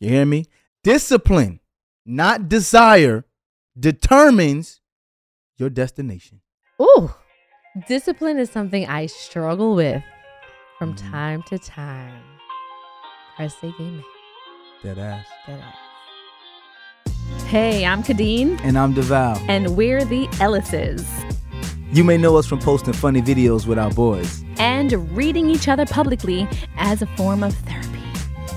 [0.00, 0.46] You hear me?
[0.82, 1.60] Discipline,
[2.04, 3.24] not desire,
[3.78, 4.80] determines
[5.58, 6.40] your destination.
[6.80, 7.10] Ooh,
[7.88, 10.02] discipline is something I struggle with
[10.78, 11.10] from Mhm.
[11.10, 12.22] time to time.
[13.36, 14.02] Press a game.
[14.82, 15.26] Dead ass.
[15.46, 15.74] Dead ass.
[17.46, 19.40] Hey, I'm Khadeen, And I'm Devale.
[19.48, 21.04] and we're the Ellises.
[21.92, 24.44] You may know us from posting funny videos with our boys.
[24.58, 27.95] And reading each other publicly as a form of therapy.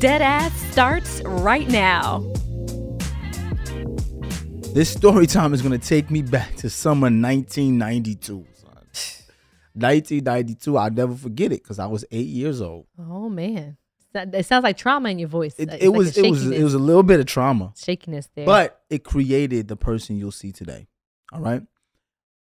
[0.00, 2.20] Dead ass starts right now.
[4.72, 8.46] This story time is gonna take me back to summer 1992.
[9.74, 12.86] 1992, I'll never forget it because I was eight years old.
[12.98, 13.76] Oh man,
[14.14, 15.54] That- it sounds like trauma in your voice.
[15.58, 17.72] It, it was a it was it was a little bit of trauma.
[17.76, 18.46] shakiness there.
[18.46, 20.88] but it created the person you'll see today.
[21.32, 21.62] All right.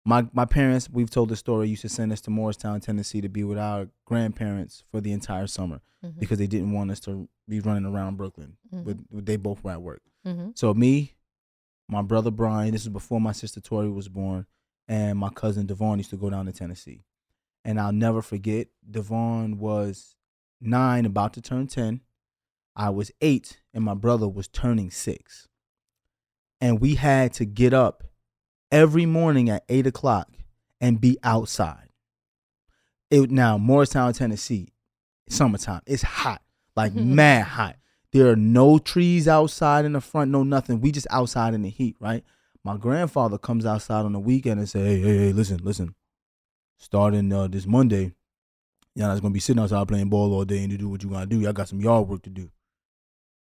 [0.07, 3.27] My my parents, we've told the story, used to send us to Morristown, Tennessee to
[3.27, 6.17] be with our grandparents for the entire summer Mhm.
[6.17, 8.55] because they didn't want us to be running around Brooklyn.
[8.71, 10.01] But they both were at work.
[10.25, 10.57] Mhm.
[10.57, 11.15] So me,
[11.89, 14.45] my brother Brian, this is before my sister Tori was born,
[14.87, 17.03] and my cousin Devon used to go down to Tennessee.
[17.65, 20.15] And I'll never forget, Devon was
[20.61, 21.99] nine, about to turn ten.
[22.77, 25.49] I was eight, and my brother was turning six.
[26.61, 28.05] And we had to get up
[28.71, 30.29] every morning at eight o'clock
[30.81, 31.89] and be outside.
[33.09, 34.69] It now Morristown, Tennessee,
[35.29, 35.81] summertime.
[35.85, 36.41] It's hot,
[36.75, 37.77] like mad hot.
[38.11, 40.81] There are no trees outside in the front, no nothing.
[40.81, 42.23] We just outside in the heat, right?
[42.63, 45.95] My grandfather comes outside on the weekend and say, "Hey, hey, hey, listen, listen.
[46.77, 48.13] Starting uh, this Monday,
[48.95, 51.09] y'all not gonna be sitting outside playing ball all day and to do what you
[51.09, 51.39] gotta do.
[51.39, 52.49] Y'all got some yard work to do."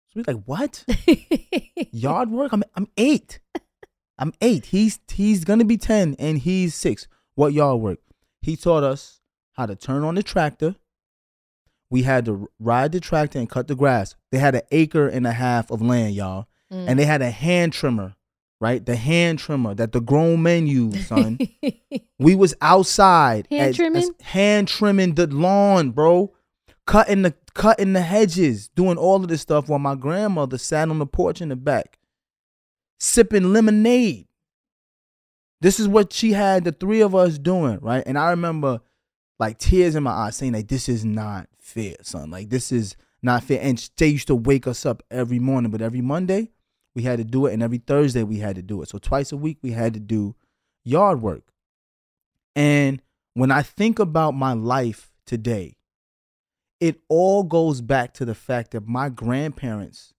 [0.09, 0.85] So we're like, "What?
[1.91, 2.53] yard work?
[2.53, 3.40] I'm I'm eight.
[4.19, 4.68] I'm eight.
[4.68, 7.07] He's he's gonna be ten and he's six.
[7.35, 8.00] What yard work?
[8.41, 9.22] He taught us
[9.53, 10.75] how to turn on the tractor.
[11.90, 14.16] We had to ride the tractor and cut the grass.
[14.31, 16.85] They had an acre and a half of land, y'all, Mm.
[16.90, 18.16] and they had a hand trimmer,
[18.59, 18.84] right?
[18.84, 21.38] The hand trimmer that the grown men use, son.
[22.19, 24.03] we was outside, Hand as- trimming?
[24.03, 26.34] as- hand trimming the lawn, bro,
[26.88, 30.97] cutting the cutting the hedges, doing all of this stuff while my grandmother sat on
[30.97, 32.00] the porch in the back,
[33.03, 34.28] sipping lemonade.
[35.59, 38.03] This is what she had the three of us doing, right?
[38.06, 38.80] And I remember
[39.40, 42.31] like tears in my eyes saying like this is not fair, son.
[42.31, 43.59] Like this is not fair.
[43.62, 46.52] And they used to wake us up every morning, but every Monday
[46.96, 48.90] we had to do it, and every Thursday we had to do it.
[48.90, 50.36] So twice a week we had to do
[50.86, 51.44] yard work.
[52.56, 53.02] And
[53.34, 55.75] when I think about my life today,
[56.80, 60.13] it all goes back to the fact that my grandparents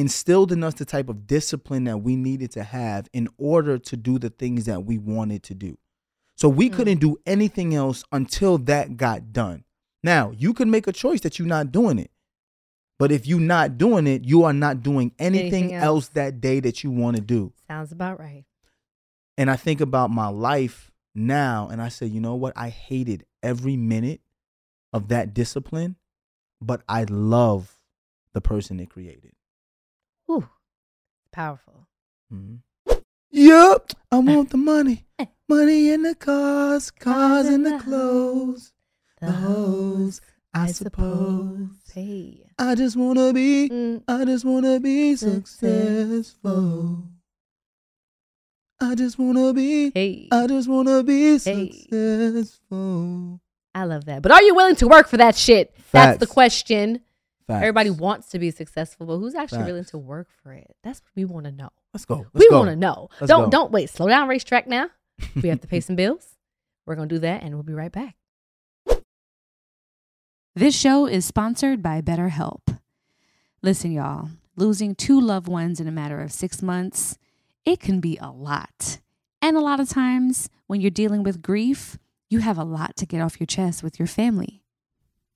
[0.00, 3.96] instilled in us the type of discipline that we needed to have in order to
[3.96, 5.76] do the things that we wanted to do.
[6.36, 6.72] So we mm.
[6.72, 9.64] couldn't do anything else until that got done.
[10.02, 12.10] Now, you can make a choice that you're not doing it.
[12.98, 15.84] But if you're not doing it, you are not doing anything, Anything else.
[15.84, 16.08] else.
[16.08, 17.52] that day that you want to do.
[17.68, 18.44] Sounds about right.
[19.36, 22.54] And I think about my life now and I say, you know what?
[22.56, 24.20] I hated every minute
[24.92, 25.96] of that discipline,
[26.60, 27.78] but I love
[28.32, 29.32] the person it created.
[30.30, 30.48] Ooh,
[31.32, 31.86] powerful.
[32.32, 32.56] Mm-hmm.
[33.32, 35.06] Yep, I want the money.
[35.48, 38.72] Money in the cars, cars in the clothes,
[39.20, 40.20] the hoes,
[40.54, 41.68] I, suppose.
[41.92, 42.44] Hey.
[42.58, 43.68] I just wanna be.
[43.68, 46.22] Mm, I just wanna be Successful.
[46.22, 47.04] successful.
[48.80, 49.90] I just wanna be.
[49.92, 50.28] hey.
[50.32, 51.72] I just wanna be Hey.
[51.72, 53.40] successful.
[53.74, 54.22] I love that.
[54.22, 55.74] But are you willing to work for that shit?
[55.92, 57.00] That's the question.
[57.50, 57.62] Facts.
[57.62, 60.76] Everybody wants to be successful, but who's actually willing to work for it?
[60.84, 61.70] That's what we want to know.
[61.92, 62.26] Let's go.
[62.32, 63.08] Let's we want to know.
[63.20, 63.50] Let's don't go.
[63.50, 63.90] don't wait.
[63.90, 64.88] Slow down, racetrack now.
[65.34, 66.36] We have to pay some bills.
[66.86, 68.16] We're gonna do that, and we'll be right back.
[70.54, 72.78] This show is sponsored by BetterHelp.
[73.62, 77.18] Listen, y'all, losing two loved ones in a matter of six months,
[77.64, 78.98] it can be a lot.
[79.42, 81.98] And a lot of times when you're dealing with grief,
[82.28, 84.62] you have a lot to get off your chest with your family.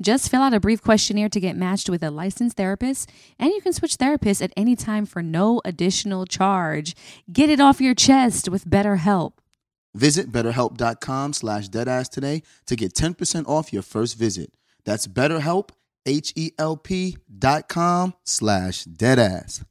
[0.00, 3.60] Just fill out a brief questionnaire to get matched with a licensed therapist, and you
[3.60, 6.96] can switch therapists at any time for no additional charge.
[7.30, 9.32] Get it off your chest with BetterHelp.
[9.94, 14.54] Visit betterhelp.com slash deadass today to get 10% off your first visit.
[14.84, 15.70] That's betterhelp,
[16.06, 19.64] H-E-L-P dot com slash deadass.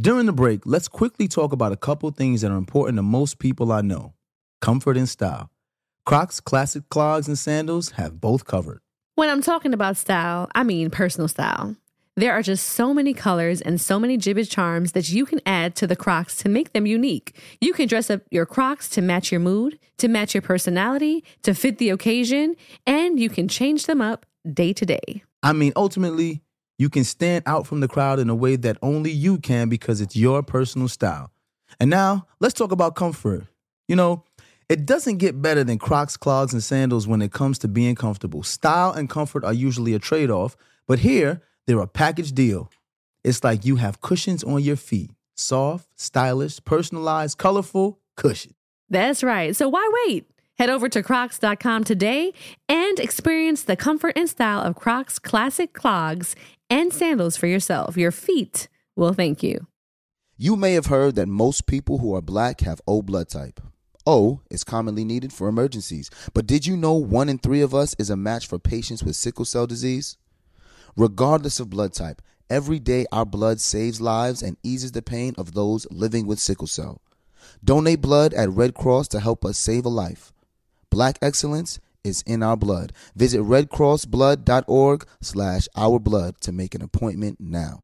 [0.00, 3.38] During the break, let's quickly talk about a couple things that are important to most
[3.38, 4.14] people I know
[4.60, 5.50] comfort and style.
[6.06, 8.80] Crocs classic clogs and sandals have both covered.
[9.16, 11.76] When I'm talking about style, I mean personal style.
[12.16, 15.76] There are just so many colors and so many gibbet charms that you can add
[15.76, 17.38] to the Crocs to make them unique.
[17.60, 21.54] You can dress up your Crocs to match your mood, to match your personality, to
[21.54, 22.56] fit the occasion,
[22.88, 25.22] and you can change them up day to day.
[25.44, 26.42] I mean, ultimately,
[26.76, 30.00] you can stand out from the crowd in a way that only you can because
[30.00, 31.30] it's your personal style.
[31.78, 33.46] And now, let's talk about comfort.
[33.86, 34.24] You know,
[34.68, 38.42] it doesn't get better than Crocs, clogs, and sandals when it comes to being comfortable.
[38.42, 40.56] Style and comfort are usually a trade off,
[40.86, 42.70] but here, they're a package deal.
[43.22, 48.54] It's like you have cushions on your feet soft, stylish, personalized, colorful cushion.
[48.88, 49.56] That's right.
[49.56, 50.26] So why wait?
[50.56, 52.32] Head over to crocs.com today
[52.68, 56.36] and experience the comfort and style of Crocs classic clogs
[56.70, 57.96] and sandals for yourself.
[57.96, 59.66] Your feet will thank you.
[60.36, 63.60] You may have heard that most people who are black have O blood type.
[64.06, 67.94] O is commonly needed for emergencies, but did you know one in three of us
[67.98, 70.18] is a match for patients with sickle cell disease?
[70.96, 72.20] Regardless of blood type,
[72.50, 76.66] every day our blood saves lives and eases the pain of those living with sickle
[76.66, 77.00] cell.
[77.62, 80.32] Donate blood at Red Cross to help us save a life.
[80.90, 82.92] Black excellence is in our blood.
[83.16, 87.83] Visit redcrossblood.org slash ourblood to make an appointment now.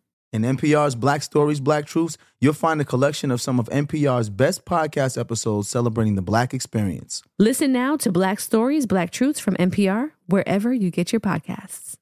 [0.33, 4.63] In NPR's Black Stories, Black Truths, you'll find a collection of some of NPR's best
[4.63, 7.21] podcast episodes celebrating the black experience.
[7.37, 11.95] Listen now to Black Stories, Black Truths from NPR, wherever you get your podcasts.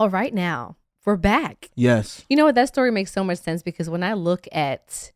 [0.00, 0.74] All right, now
[1.06, 1.70] we're back.
[1.76, 2.24] Yes.
[2.28, 2.56] You know what?
[2.56, 5.12] That story makes so much sense because when I look at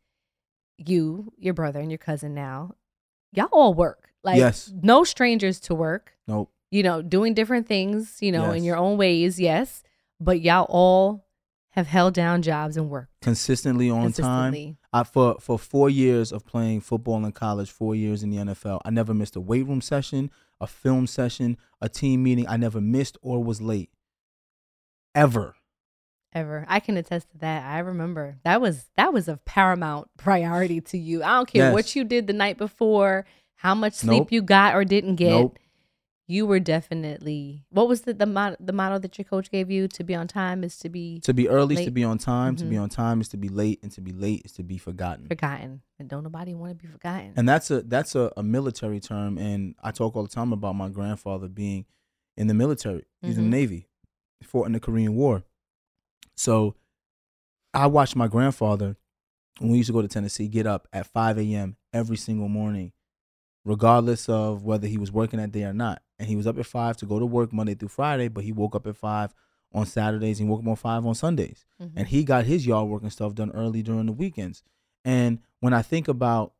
[0.79, 2.75] you, your brother, and your cousin now,
[3.33, 4.11] y'all all work.
[4.23, 4.73] Like, Yes.
[4.83, 6.49] no strangers to work, Nope.
[6.71, 9.83] you know, doing different things, you know, in your own ways, yes.
[10.23, 11.27] But y'all all
[11.71, 14.77] have held down jobs and worked Consistently on time.
[14.93, 18.81] I for for four years of playing football in college, four years in the NFL,
[18.85, 22.47] I never missed a weight room session, a film session, a team meeting.
[22.47, 23.91] I never missed or was late.
[25.15, 25.55] Ever.
[26.35, 26.65] Ever.
[26.69, 27.65] I can attest to that.
[27.65, 31.23] I remember that was that was of paramount priority to you.
[31.23, 31.73] I don't care Yes.
[31.75, 33.27] what you did the night before,
[33.57, 34.33] how much sleep Nope.
[34.33, 35.31] you got or didn't get.
[35.31, 35.59] Nope.
[36.29, 39.89] You were definitely what was the the motto, the motto that your coach gave you
[39.89, 42.57] to be on time is to be To be early is to be on time.
[42.57, 42.83] To be Mhm.
[42.83, 45.27] on time is to be late, and to be late is to be forgotten.
[45.27, 49.01] forgotten and don't nobody want to be forgotten And that's a that's a, a military
[49.01, 49.37] term.
[49.39, 51.87] And I talk all the time about my grandfather being
[52.37, 53.05] in the military.
[53.21, 53.51] He's in Mhm.
[53.51, 53.89] the Navy,
[54.43, 55.43] fought in the Korean War.
[56.37, 56.75] So
[57.75, 58.97] I watched my grandfather
[59.59, 61.77] when we used to go to Tennessee get up at 5 a.m.
[61.93, 62.93] every single morning,
[63.65, 66.03] regardless of whether he was working that day or not.
[66.23, 68.53] And he was up at 5 to go to work Monday through Friday, but he
[68.53, 69.35] woke up at 5
[69.75, 71.93] on Saturdays and woke up on 5 on Sundays Mhm.
[71.97, 74.63] and he got his yard work and stuff done early during the weekends.
[75.05, 76.53] And when I think about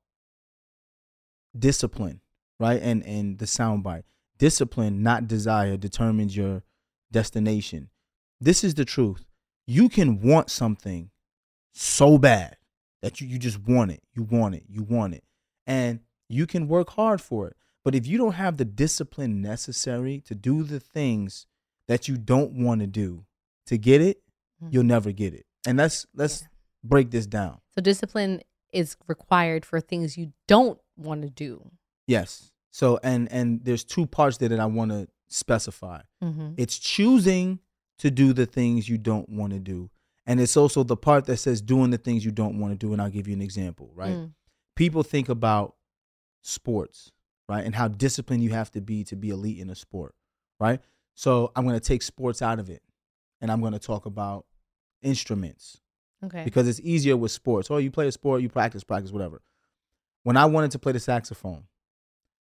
[1.57, 2.21] discipline,
[2.59, 4.05] right, and and the soundbite,
[4.39, 6.63] discipline, not desire, determines your
[7.11, 7.91] destination.
[8.41, 9.25] This is the truth.
[9.67, 11.11] You can want something
[11.73, 12.57] so bad
[13.01, 15.25] that you, you just want it, you want it, you want it,
[15.67, 17.57] and you can work hard for it.
[17.85, 21.47] But if you don't have the discipline necessary to do the things
[21.89, 23.27] that you don't want to do
[23.67, 24.23] to get it,
[24.63, 24.73] Mhm.
[24.73, 25.47] you'll never get it.
[25.67, 26.49] And let's let's Yeah.
[26.85, 27.61] break this down.
[27.75, 31.71] so discipline is required for things you don't want to do
[32.07, 32.53] Yes.
[32.71, 36.03] So and and there's two parts there that I want to specify.
[36.23, 36.55] mm-hmm.
[36.57, 37.61] It's choosing
[37.99, 39.91] to do the things you don't want to do.
[40.27, 42.93] And it's also the part that says doing the things you don't want to do.
[42.93, 44.15] And I'll give you an example, right?
[44.17, 44.33] Mm.
[44.77, 45.77] People think about
[46.43, 47.11] sports,
[47.53, 47.67] right?
[47.67, 50.15] And how disciplined you have to be to be elite in a sport,
[50.59, 50.81] right?
[51.15, 52.83] So I'm going to take sports out of it
[53.43, 54.47] and I'm going to talk about
[55.03, 55.79] instruments,
[56.25, 57.71] okay because it's easier with sports.
[57.71, 59.43] Oh, you play a sport, you practice, practice, whatever.
[60.23, 61.65] When I wanted to play the saxophone,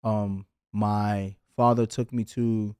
[0.05, 2.73] um, my father took me to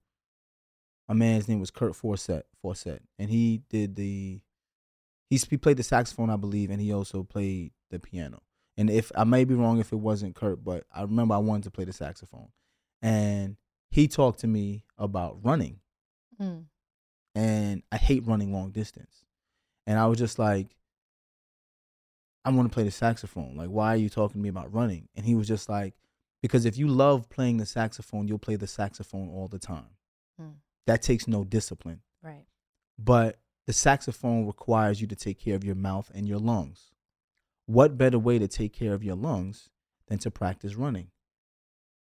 [1.10, 4.40] a man's name was Kurt Forsett, Forsett, and he did the
[5.30, 8.42] he's, he played the saxophone, I believe, and he also played the piano.
[8.78, 11.64] And if I may be wrong if it wasn't Kurt, but I remember I wanted
[11.66, 12.50] to play the saxophone,
[13.02, 13.58] and
[13.92, 15.80] he talked to me about running
[16.42, 16.66] Mm.
[17.36, 19.24] and I hate running long distance.
[19.86, 20.76] And I was just like,
[22.46, 23.56] I want to play the saxophone.
[23.56, 25.08] Like, why are you talking to me about running?
[25.16, 25.94] And he was just like,
[26.42, 29.96] because if you love playing the saxophone, you'll play the saxophone all the time.
[30.42, 30.56] Mm.
[30.88, 32.02] That takes no discipline.
[32.22, 32.46] right
[32.98, 36.92] But the saxophone requires you to take care of your mouth and your lungs.
[37.66, 39.70] What better way to take care of your lungs
[40.08, 41.08] than to practice running?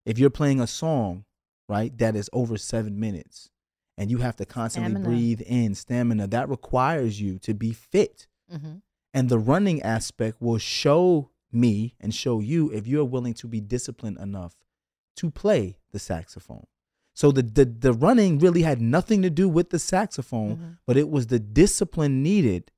[0.04, 1.24] If you're playing a song,
[1.68, 3.50] right, that is over seven minutes
[3.98, 5.08] and you have to constantly Stamina.
[5.08, 8.26] breathe in stamina, that requires you to be fit.
[8.52, 8.76] mm-hmm.
[9.14, 13.62] And the running aspect will show me and show you if you're willing to be
[13.62, 14.54] disciplined enough
[15.16, 16.66] to play the saxophone.
[17.14, 20.78] So the the, the running really had nothing to do with the saxophone, Mhm.
[20.86, 22.70] but it was the discipline needed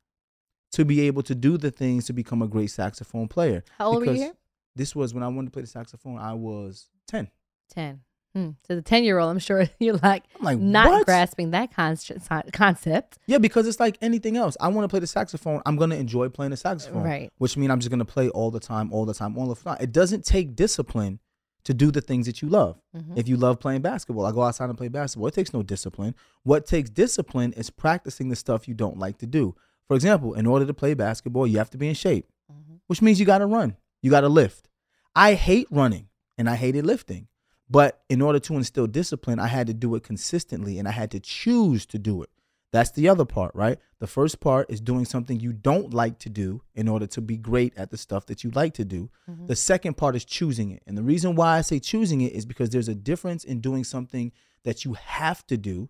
[0.73, 3.65] to be able to do the things to become a great saxophone player.
[3.79, 4.33] how old were you here
[4.77, 6.19] This was when I wanted to play the saxophone.
[6.19, 7.29] I was ten.
[7.71, 8.01] 10
[8.35, 8.51] hmm.
[8.67, 11.05] so the 10 year old i'm sure you're like I'm like, not what?
[11.05, 14.57] grasping that concept concept Yeah, because it's like anything else.
[14.59, 15.61] I want to play the saxophone.
[15.67, 17.31] I'm gonna enjoy playing the saxophone, Right.
[17.39, 19.77] Which means I'm just gonna play all the time, all the time, all the time.
[19.81, 21.21] It doesn't take discipline
[21.65, 22.81] to do the things that you love.
[22.97, 23.19] Mhm.
[23.19, 25.27] If you love playing basketball, I go outside and play basketball.
[25.29, 26.15] It takes no discipline.
[26.45, 29.55] What takes discipline is practicing the stuff you don't like to do.
[29.89, 32.81] For example, in order to play basketball, you have to be in shape, Mhm.
[32.87, 34.69] which means you got to run, you got to lift.
[35.17, 37.27] I hate running and I hated lifting.
[37.71, 41.11] But in order to instill discipline, I had to do it consistently and I had
[41.11, 42.31] to choose to do it.
[42.71, 43.79] That's the other part, right?
[43.99, 47.39] The first part is doing something you don't like to do in order to be
[47.39, 49.11] great at the stuff that you like to do.
[49.47, 50.83] The second part is choosing it.
[50.87, 53.85] And the reason why I say choosing it is because there's a difference in doing
[53.85, 54.33] something
[54.65, 55.89] that you have to do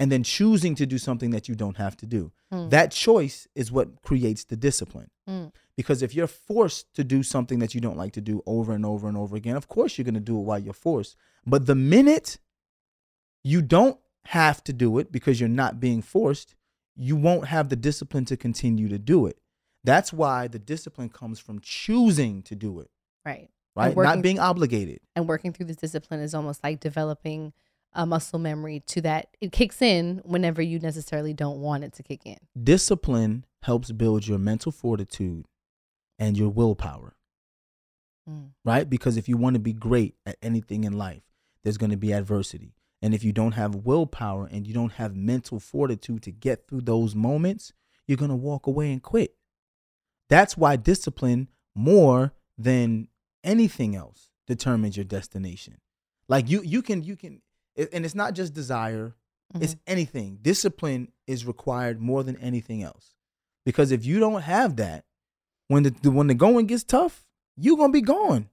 [0.00, 2.32] and then choosing to do something that you don't have to do.
[2.50, 5.10] That choice is what creates the discipline.
[5.28, 5.52] Mm.
[5.76, 8.84] Because if you're forced to do something that you don't like to do over and
[8.84, 11.16] over and over again, of course you're going to do it while you're forced.
[11.46, 12.38] But the minute
[13.44, 16.54] you don't have to do it because you're not being forced,
[16.96, 19.38] you won't have the discipline to continue to do it.
[19.84, 22.90] That's why the discipline comes from choosing to do it,
[23.24, 23.94] right right?
[23.94, 25.00] Working- Not being obligated.
[25.14, 27.52] and working through this discipline is almost like developing
[27.92, 32.02] a muscle memory to that it kicks in whenever you necessarily don't want it to
[32.02, 35.46] kick in Discipline helps build your mental fortitude
[36.18, 37.16] and your willpower,
[38.28, 38.50] Mm.
[38.64, 38.88] right?
[38.88, 41.22] Because if you want to be great at anything in life,
[41.62, 42.74] there's going to be adversity.
[43.02, 46.82] And if you don't have willpower and you don't have mental fortitude to get through
[46.82, 47.72] those moments,
[48.06, 49.34] you're going to walk away and quit.
[50.28, 53.08] That's why discipline, more than
[53.42, 55.78] anything else, determines your destination.
[56.28, 57.40] Like you, you can, you can,
[57.76, 59.14] and it's not just desire,
[59.54, 59.92] it's mm-hmm.
[59.92, 60.38] anything.
[60.42, 63.14] Discipline is required more than anything else.
[63.64, 65.04] Because if you don't have that,
[65.68, 67.24] when the when the going gets tough,
[67.56, 68.48] you're gonna be gone.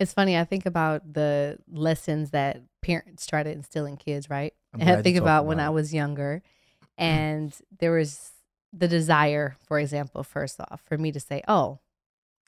[0.00, 0.36] It's funny.
[0.36, 4.52] I think about the lessons that parents try to instill in kids, right?
[4.74, 6.42] I'm and I think talked about when about I was younger,
[6.98, 8.32] and there was
[8.72, 11.80] the desire, for example, first off, for me to say, "Oh,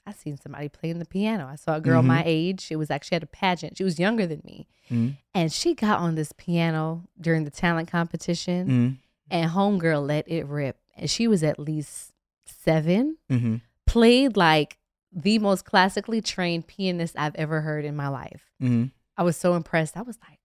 [0.06, 1.46] I seen somebody playing the piano.
[1.46, 2.06] I saw a girl Mhm.
[2.06, 2.68] my age.
[2.70, 3.78] It was actually at a pageant.
[3.78, 5.16] She was younger than me, Mhm.
[5.34, 8.99] and she got on this piano during the talent competition, Mhm.
[9.30, 10.78] and homegirl let it rip.
[10.96, 12.12] And she was at least
[12.44, 13.62] seven, Mhm.
[13.87, 14.78] played like
[15.11, 18.50] the most classically trained pianist I've ever heard in my life.
[18.61, 18.90] Mhm.
[19.16, 19.96] I was so impressed.
[19.96, 20.40] I was like,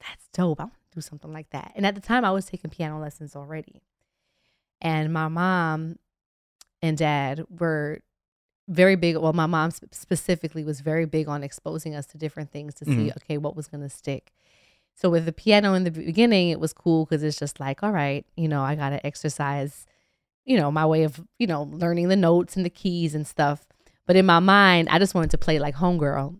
[0.00, 0.60] that's dope.
[0.60, 1.72] I want to do something like that.
[1.76, 3.82] And at the time, I was taking piano lessons already.
[4.80, 5.98] And my mom
[6.82, 8.00] and dad were
[8.68, 9.16] very big.
[9.16, 12.90] Well, my mom specifically was very big on exposing us to different things to see,
[13.10, 13.16] Mhm.
[13.18, 14.32] okay, what was going to stick.
[14.94, 17.90] So with the piano in the beginning, it was cool because it's just like, all
[17.92, 19.86] right, you know, I got to exercise,
[20.44, 23.66] you know, my way of, you know, learning the notes and the keys and stuff.
[24.06, 26.38] But in my mind, I just wanted to play like homegirl.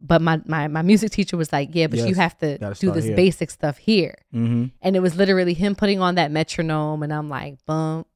[0.00, 3.04] But my, my, my music teacher was like, yeah, but you have to do this
[3.04, 4.14] here." basic stuff here.
[4.34, 4.70] Mhm.
[4.80, 7.02] And it was literally him putting on that metronome.
[7.02, 8.06] And I'm like, bump,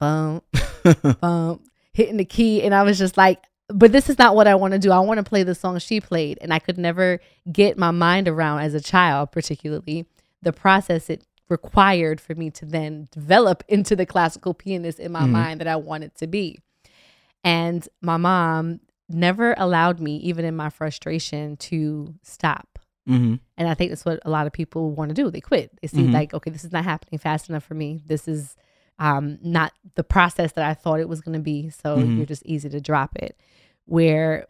[0.00, 0.44] bump,
[1.20, 1.62] bump,
[1.94, 2.62] hitting the key.
[2.62, 4.92] And I was just like, but this is not what I want to do.
[4.92, 6.36] I want to play the song she played.
[6.42, 7.20] And I could never
[7.50, 10.04] get my mind around, as a child, particularly,
[10.42, 15.22] the process it required for me to then develop into the classical pianist in my
[15.22, 15.30] Mhm.
[15.30, 16.58] mind that I wanted to be.
[17.42, 22.78] And my mom never allowed me, even in my frustration, to stop.
[23.08, 23.38] Mhm.
[23.58, 25.30] And I think that's what a lot of people want to do.
[25.30, 25.70] They quit.
[25.82, 26.12] They see Mhm.
[26.12, 28.02] like, okay, this is not happening fast enough for me.
[28.06, 28.56] This is
[28.98, 31.68] um, not the process that I thought it was going to be.
[31.70, 32.16] So Mhm.
[32.16, 33.36] you're just easy to drop it.
[33.86, 34.46] Where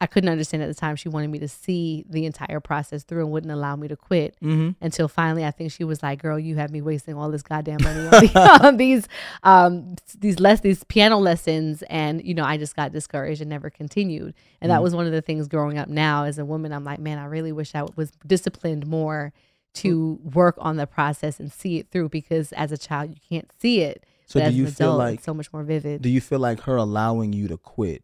[0.00, 3.22] I couldn't understand at the time, she wanted me to see the entire process through
[3.22, 4.74] and wouldn't allow me to quit Mhm.
[4.80, 7.78] until finally I think she was like, "Girl, you have me wasting all this goddamn
[7.82, 9.08] money on, the- on these
[9.44, 13.70] um these less these piano lessons," and you know I just got discouraged and never
[13.70, 14.34] continued.
[14.60, 14.82] And that Mhm.
[14.82, 16.72] was one of the things growing up now as a woman.
[16.72, 19.32] I'm like, man, I really wish I was disciplined more
[19.74, 23.50] to work on the process and see it through because as a child you can't
[23.58, 24.04] see it.
[24.26, 26.00] So but do you feel like so much more vivid?
[26.02, 28.02] do you feel like her allowing you to quit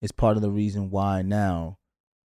[0.00, 1.78] is part of the reason why now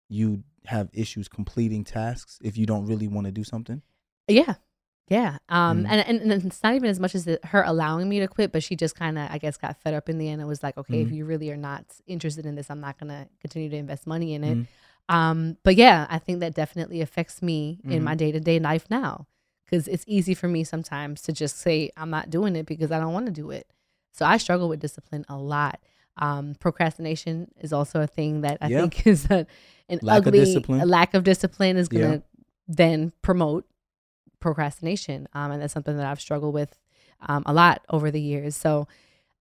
[0.09, 3.81] you have issues completing tasks if you don't really want to do something?
[4.27, 4.55] Yeah.
[5.09, 5.37] Yeah.
[5.47, 5.87] Um, Mm.
[5.89, 8.51] and, and, and it's not even as much as it, her allowing me to quit,
[8.51, 10.41] but she just kind of, I guess, got fed up in the end.
[10.41, 11.15] It was like, okay, if Mhm.
[11.15, 14.33] you really are not interested in this, I'm not going to continue to invest money
[14.33, 14.57] in it.
[14.57, 14.67] Mhm.
[15.09, 18.03] Um, but yeah, I think that definitely affects me in Mhm.
[18.03, 19.27] my day to day life now
[19.65, 22.99] because it's easy for me sometimes to just say, I'm not doing it because I
[22.99, 23.67] don't want to do it.
[24.13, 25.79] So I struggle with discipline a lot.
[26.17, 28.81] Um, procrastination is also a thing that I Yeah.
[28.81, 29.45] think is a,
[29.89, 30.81] an Lack of ugly discipline.
[30.81, 32.43] a lack of discipline is going to Yeah.
[32.67, 33.65] then promote
[34.39, 35.27] procrastination.
[35.33, 36.77] Um, and that's something that I've struggled with
[37.21, 38.55] um, a lot over the years.
[38.55, 38.87] So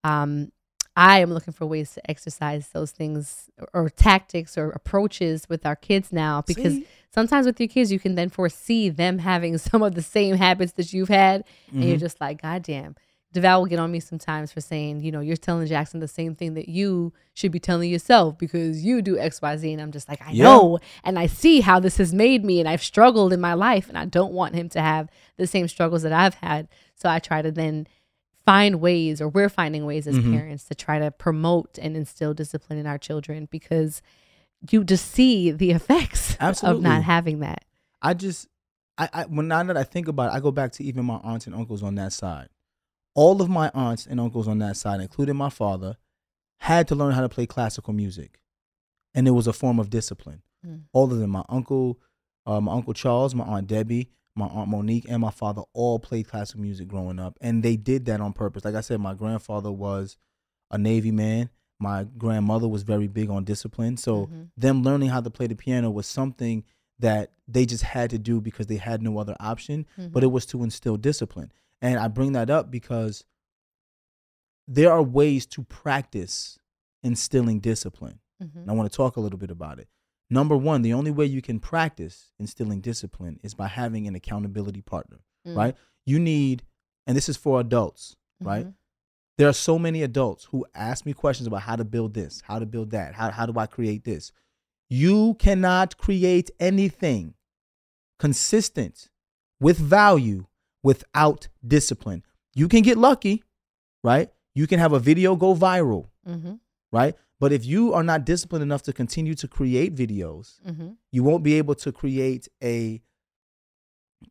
[0.03, 0.51] um,
[0.97, 5.63] I am looking for ways to exercise those things or, or tactics or approaches with
[5.63, 6.87] our kids now because See?
[7.13, 10.71] sometimes with your kids, you can then foresee them having some of the same habits
[10.73, 11.43] that you've had.
[11.71, 11.99] And you're Mhm.
[11.99, 12.95] just like, God damn.
[13.33, 16.33] Devale will get on me sometimes for saying, you know, you're telling Jackson the same
[16.33, 19.71] thing that you should be telling yourself because you do XYZ.
[19.73, 20.45] And I'm just like, I Yeah.
[20.45, 20.79] know.
[21.03, 22.59] And I see how this has made me.
[22.59, 23.89] And I've struggled in my life.
[23.89, 26.69] And I don't want him to have the same struggles that I've had.
[26.95, 27.85] So I try to then
[28.47, 30.31] find ways, or we're finding ways as Mhm.
[30.31, 34.01] parents to try to promote and instill discipline in our children because
[34.71, 37.65] you just see the effects of not having that.
[38.01, 38.47] I just,
[38.97, 41.19] I, I when now that I think about it, I go back to even my
[41.23, 42.47] aunts and uncles on that side.
[43.15, 45.97] All of my aunts and uncles on that side, including my father,
[46.59, 48.39] had to learn how to play classical music,
[49.13, 50.41] and it was a form of discipline.
[50.65, 50.83] Mm.
[50.93, 51.99] All of them, my uncle,
[52.45, 56.27] uh, my uncle Charles, my aunt Debbie, my aunt Monique, and my father all played
[56.27, 58.63] classical music growing up, and they did that on purpose.
[58.63, 60.17] Like I said, my grandfather was
[60.71, 61.49] a Navy man.
[61.79, 64.49] My grandmother was very big on discipline, so Mhm.
[64.57, 66.63] them learning how to play the piano was something
[66.99, 70.45] that they just had to do because they had no other option, but it was
[70.47, 71.51] to instill discipline.
[71.81, 73.23] And I bring that up because
[74.67, 76.57] there are ways to practice
[77.03, 78.19] instilling discipline.
[78.41, 78.55] Mhm.
[78.55, 79.87] And I want to talk a little bit about it.
[80.29, 84.81] Number one, the only way you can practice instilling discipline is by having an accountability
[84.81, 85.55] partner, Mm.
[85.55, 85.75] right?
[86.05, 86.63] You need,
[87.05, 88.65] and this is for adults, right?
[88.67, 88.73] Mhm.
[89.37, 92.59] There are so many adults who ask me questions about how to build this, how
[92.59, 94.31] to build that, how, how do I create this?
[94.89, 97.35] You cannot create anything
[98.19, 99.09] consistent
[99.59, 100.45] with value
[100.83, 102.23] without discipline.
[102.55, 103.43] You can get lucky,
[104.03, 104.29] right?
[104.55, 106.59] You can have a video go viral, Mhm.
[106.91, 107.15] right?
[107.39, 110.97] But if you are not disciplined enough to continue to create videos, Mhm.
[111.11, 113.01] you won't be able to create a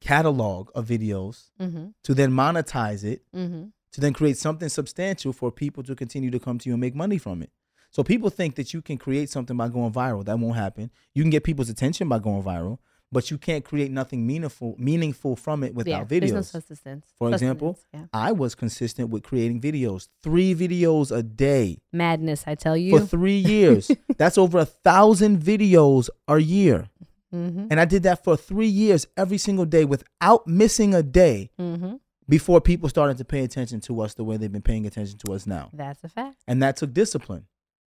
[0.00, 1.94] catalog of videos Mhm.
[2.02, 3.72] to then monetize it Mhm.
[3.92, 6.94] to then create something substantial for people to continue to come to you and make
[6.94, 7.50] money from it.
[7.90, 10.24] So people think that you can create something by going viral.
[10.24, 10.90] That won't happen.
[11.14, 12.78] You can get people's attention by going viral,
[13.12, 16.44] but you can't create nothing meaningful meaningful from it yeah, without there's no videos.
[16.50, 17.06] substance.
[17.18, 18.06] For example, yeah.
[18.12, 22.44] I was consistent with creating videos, three videos a day madness.
[22.46, 22.98] I tell you.
[22.98, 23.90] for three years.
[24.16, 26.88] That's over a thousand videos a year.
[27.34, 27.66] mm-hmm.
[27.70, 31.94] And I did that for three years every single day without missing a day Mm-hmm.
[32.28, 35.32] before people started to pay attention to us the way they've been paying attention to
[35.32, 35.70] us now.
[35.72, 36.42] That's a fact.
[36.48, 37.46] And that took discipline,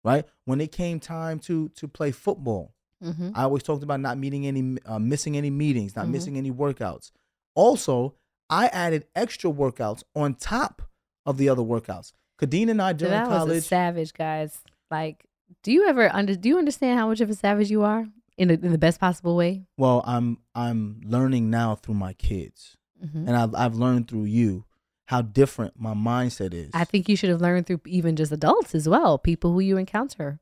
[0.04, 0.24] right?
[0.46, 2.72] When it came time to to play football,
[3.02, 3.30] Mm-hmm.
[3.34, 6.10] I always talked about not meeting any, uh, missing any meetings, not Mhm.
[6.10, 7.10] missing any workouts.
[7.54, 8.14] Also,
[8.48, 10.82] I added extra workouts on top
[11.26, 12.12] of the other workouts.
[12.40, 14.58] Khadeen and I during was a college, savage, guys.
[14.90, 15.24] Like,
[15.62, 16.34] do you ever under?
[16.34, 18.06] Do you understand how much of a savage you are
[18.38, 19.64] in the, in the best possible way?
[19.78, 23.26] well, I'm I'm learning now through my kids, Mm-hmm.
[23.28, 24.64] and I've I've learned through you
[25.06, 26.70] how different my mindset is.
[26.72, 29.76] I think you should have learned through even just adults as well, people who you
[29.76, 30.40] encounter.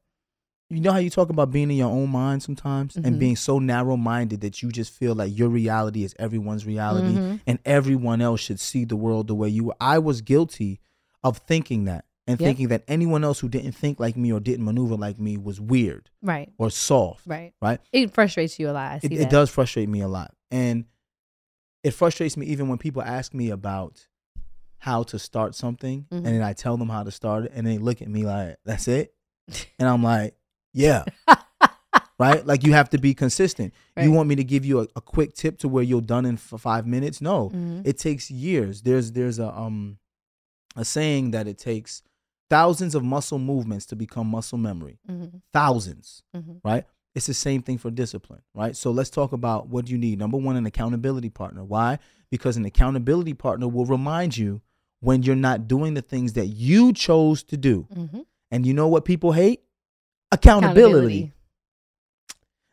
[0.71, 3.05] You know how you talk about being in your own mind sometimes Mhm.
[3.05, 7.15] and being so narrow minded that you just feel like your reality is everyone's reality
[7.17, 7.41] Mhm.
[7.47, 10.81] and everyone else should see the world the way you I was guilty
[11.25, 12.47] of thinking that and Yep.
[12.47, 15.61] thinking that anyone else who didn't think like me or didn't maneuver like me was
[15.61, 17.27] weird Right, or soft.
[17.27, 17.81] right, Right.
[17.93, 19.03] It frustrates you a lot.
[19.03, 20.33] It, it does frustrate me a lot.
[20.51, 20.85] And
[21.83, 24.07] it frustrates me even when people ask me about
[24.79, 26.17] how to start something Mhm.
[26.19, 28.57] and then I tell them how to start it and they look at me like,
[28.65, 29.13] that's it?
[29.79, 30.35] And I'm like,
[30.73, 31.05] yeah.
[32.19, 32.47] right?
[32.47, 33.73] Like you have to be consistent.
[34.01, 36.37] You want me to give you a, a quick tip to where you're done in
[36.37, 37.21] for five minutes?
[37.21, 37.87] No, Mhm.
[37.87, 38.83] it takes years.
[38.83, 39.99] There's there's a um
[40.77, 42.03] a saying that it takes
[42.49, 44.99] thousands of muscle movements to become muscle memory.
[45.09, 45.41] Mhm.
[45.53, 46.61] Thousands, Mhm.
[46.65, 46.85] right?
[47.15, 48.77] It's the same thing for discipline, right?
[48.77, 50.19] So let's talk about what you need.
[50.19, 51.65] Number one, an accountability partner.
[51.65, 51.99] Why?
[52.31, 54.61] Because an accountability partner will remind you
[55.01, 57.87] when you're not doing the things that you chose to do.
[57.95, 58.25] Mhm.
[58.53, 59.63] And you know what people hate?
[60.33, 61.33] Accountability.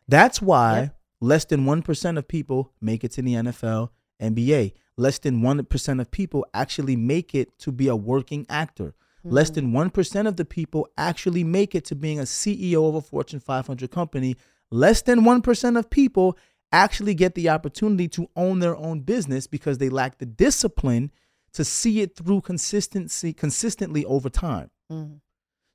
[0.07, 0.99] That's why Yep.
[1.21, 4.73] less than 1% of people make it to the NFL, NBA.
[4.95, 8.93] Less than 1% of people actually make it to be a working actor.
[9.23, 9.55] Less Mhm.
[9.55, 13.39] than 1% of the people actually make it to being a CEO of a Fortune
[13.39, 14.35] 500 company.
[14.71, 16.37] Less than 1% of people
[16.71, 21.11] actually get the opportunity to own their own business because they lack the discipline
[21.53, 24.69] to see it through consistency consistently over time.
[24.91, 25.19] Mhm.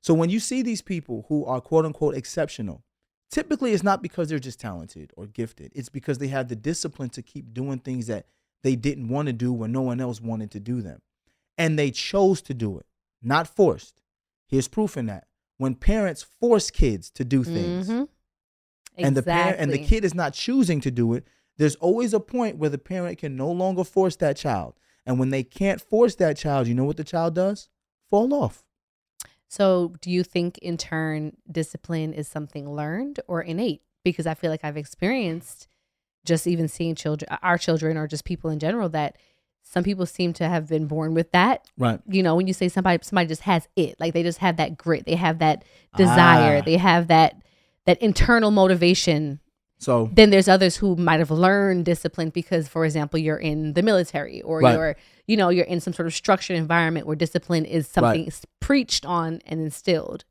[0.03, 2.83] So when you see these people who are quote unquote exceptional,
[3.31, 5.71] typically it's not because they're just talented or gifted.
[5.73, 8.25] It's because they have the discipline to keep doing things that
[8.63, 11.01] they didn't want to do when no one else wanted to do them.
[11.57, 12.85] And they chose to do it,
[13.21, 14.01] not forced.
[14.47, 15.27] Here's proof in that.
[15.57, 18.09] When parents force kids to do things Mhm.
[18.97, 21.25] and the parent and the kid is not choosing to do it,
[21.57, 24.73] there's always a point where the parent can no longer force that child.
[25.05, 27.69] And when they can't force that child, you know what the child does?
[28.09, 28.65] Fall off.
[29.55, 33.83] So, do you think in turn discipline is something learned or innate?
[34.03, 35.67] Because I feel like I've experienced
[36.25, 39.15] just even seeing children, our children, or just people in general, that
[39.61, 41.67] some people seem to have been born with that.
[41.77, 41.99] Right.
[42.07, 44.75] You know, when you say somebody, somebody just has it, like they just have that
[44.75, 45.63] grit, they have that
[45.95, 46.65] desire, Ah.
[46.65, 47.39] they have that
[47.85, 49.39] that internal motivation.
[49.83, 53.81] So Then there's others who might have learned discipline because, for example, you're in the
[53.83, 54.73] military or Right.
[54.75, 54.95] you're,
[55.27, 59.05] you know, you're in some sort of structured environment where discipline is something s- preached
[59.05, 60.25] on and instilled.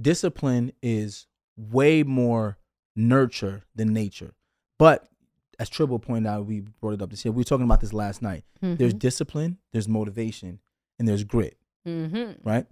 [0.00, 2.56] discipline is way more
[2.96, 4.32] nurture than nature.
[4.78, 5.08] But
[5.58, 7.32] as Triple pointed out, we brought it up this year.
[7.32, 8.44] We were talking about this last night.
[8.62, 10.60] There's discipline, there's motivation,
[10.98, 12.32] and there's grit, mm-hmm.
[12.48, 12.66] right?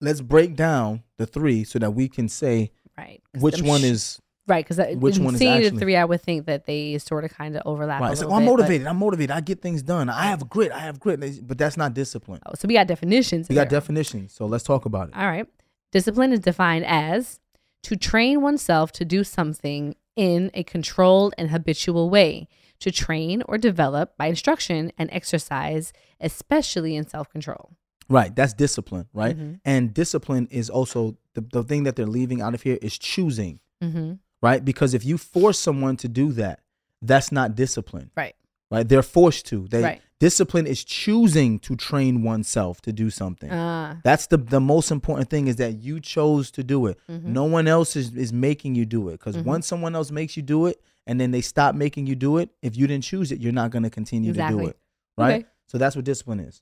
[0.00, 3.20] Let's break down the three so that we can say right.
[3.38, 4.66] which one sh- is right?
[4.68, 7.56] Because which one is actually- the three, I would think that they sort of kind
[7.56, 8.02] of overlap.
[8.02, 8.12] right.
[8.12, 8.86] It's like, I'm bit, motivated.
[8.86, 9.30] I'm motivated.
[9.30, 10.10] I get things done.
[10.10, 10.72] I have grit.
[10.72, 11.20] I have grit.
[11.48, 12.40] But that's not discipline.
[12.44, 13.48] Oh, so we got definitions.
[13.48, 14.34] We got definitions.
[14.34, 15.14] So let's talk about it.
[15.16, 15.46] All right.
[15.92, 17.40] Discipline is defined as
[17.84, 22.46] to train oneself to do something in a controlled and habitual way,
[22.80, 27.70] to train or develop by instruction and exercise, especially in self control.
[28.08, 28.34] Right.
[28.34, 29.36] That's discipline, right?
[29.38, 29.60] Mhm.
[29.64, 33.60] And discipline is also the, the thing that they're leaving out of here is choosing.
[33.82, 34.14] Mm-hmm.
[34.42, 34.64] Right?
[34.64, 36.60] Because if you force someone to do that,
[37.02, 38.34] that's not discipline, Right.
[38.70, 38.88] right?
[38.88, 39.66] They're forced to.
[39.68, 40.02] They Right.
[40.18, 43.50] discipline is choosing to train oneself to do something.
[43.50, 46.98] Uh, that's the the most important thing is that you chose to do it.
[47.08, 47.24] Mhm.
[47.24, 49.12] No one else is is making you do it.
[49.12, 49.44] Because Mhm.
[49.44, 52.50] once someone else makes you do it, and then they stop making you do it,
[52.62, 54.76] if you didn't choose it, you're not going to continue to do it,
[55.16, 55.40] right?
[55.40, 55.46] Okay.
[55.66, 56.60] So that's what discipline is.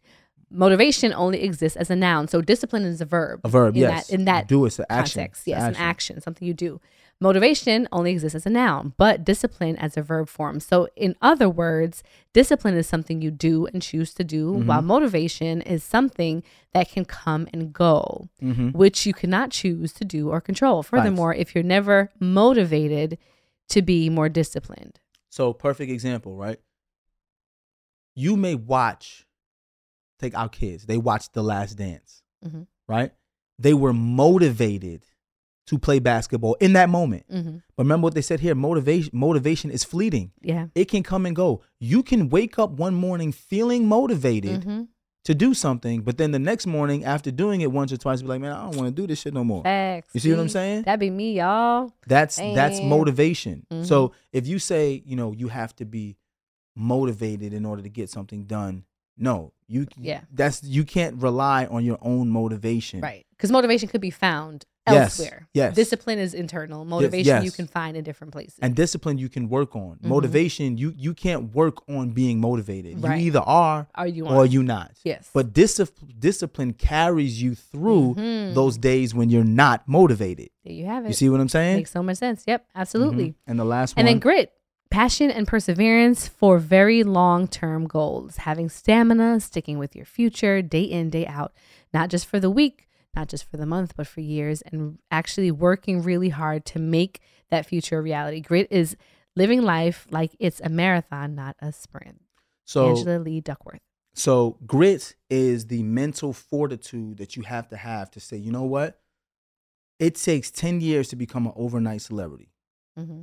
[0.51, 2.27] motivation only exists as a noun.
[2.27, 3.41] So discipline is a verb.
[3.45, 4.07] A verb, in yes.
[4.07, 5.21] That, in that do it's an action.
[5.21, 5.47] context.
[5.47, 6.81] Yes, an an action, something you do.
[7.21, 10.61] Motivation only exists as a noun, but discipline as a verb form.
[10.61, 14.67] So, in other words, discipline is something you do and choose to do, Mhm.
[14.67, 18.69] while motivation is something that can come and go, Mm-hmm.
[18.71, 20.85] which you cannot choose to do or control.
[20.85, 23.19] Furthermore, if you're never motivated
[23.71, 25.01] to be more disciplined,
[25.31, 26.59] So, perfect example, right?
[28.15, 29.27] You may watch,
[30.19, 32.67] take our kids, they watched The Last Dance, Mhm.
[32.89, 33.13] right?
[33.59, 35.05] They were motivated
[35.69, 37.25] to play basketball in that moment.
[37.31, 41.25] hmm But remember what they said here motivation, motivation is fleeting, yeah, it can come
[41.27, 41.61] and go.
[41.79, 44.83] You can wake up one morning feeling motivated hmm
[45.25, 48.29] to do something, but then the next morning, after doing it once or twice, be
[48.29, 49.63] like, man, I don't want to do this shit no more.
[49.63, 50.15] facts.
[50.15, 50.83] You see what I'm saying?
[50.85, 51.93] That'd be me, y'all.
[52.07, 53.67] That's that's motivation.
[53.71, 53.85] Mhm.
[53.85, 56.17] So if you say, you know, you have to be
[56.77, 58.85] motivated in order to get something done,
[59.19, 60.21] no, you Yeah.
[60.33, 63.01] that's you can't rely on your own motivation.
[63.01, 63.27] Right.
[63.39, 65.47] Because motivation could be found Yes, elsewhere.
[65.53, 65.75] yes.
[65.75, 66.85] Discipline is internal.
[66.87, 67.55] Motivation you yes.
[67.57, 68.59] can find in different places.
[68.63, 69.99] And discipline you can work on.
[70.03, 70.05] Mhm.
[70.09, 73.03] Motivation you you can't work on being motivated.
[73.03, 73.21] Right.
[73.21, 74.51] You either are Are you or on?
[74.51, 74.93] you not.
[75.05, 75.29] Yes.
[75.35, 78.55] But discipline discipline carries you through Mhm.
[78.55, 80.49] those days when you're not motivated.
[80.65, 81.09] there you have it.
[81.09, 81.77] You see what I'm saying?
[81.77, 82.45] Makes so much sense.
[82.47, 83.29] Yep, absolutely.
[83.29, 83.35] Mhm.
[83.47, 84.01] And the last one.
[84.01, 84.53] And then grit,
[84.91, 88.39] passion and perseverance for very long term goals.
[88.39, 91.53] Having stamina, sticking with your future day in, day out,
[91.93, 95.51] not just for the week, not just for the month, but for years, and actually
[95.51, 98.41] working really hard to make that future a reality.
[98.41, 98.97] Grit is
[99.37, 102.21] living life like it's a marathon, not a sprint.
[102.65, 103.81] so Angela Lee Duckworth.
[104.15, 108.65] So grit is the mental fortitude that you have to have to say, you know
[108.65, 109.01] what?
[110.01, 112.51] It takes 10 years to become an overnight celebrity,
[112.99, 113.23] mm-hmm.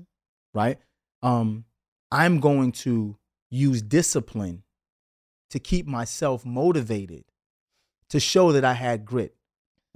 [0.54, 0.78] right?
[1.21, 1.65] Um,
[2.12, 3.17] I'm going to
[3.50, 4.63] use discipline
[5.50, 7.26] to keep myself motivated
[8.10, 9.35] to show that I had grit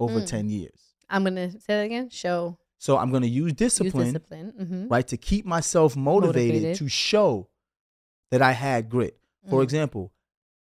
[0.00, 0.26] over Mm.
[0.26, 0.94] 10 years.
[1.08, 2.08] I'm going to say that again.
[2.08, 4.50] Show, So I'm going to use use discipline, discipline.
[4.58, 6.76] hmm right, to keep myself motivated, Motivated.
[6.78, 7.48] to show
[8.30, 9.18] that I had grit.
[9.48, 9.64] For Mm.
[9.64, 10.12] example,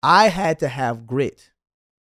[0.02, 1.50] I had to have grit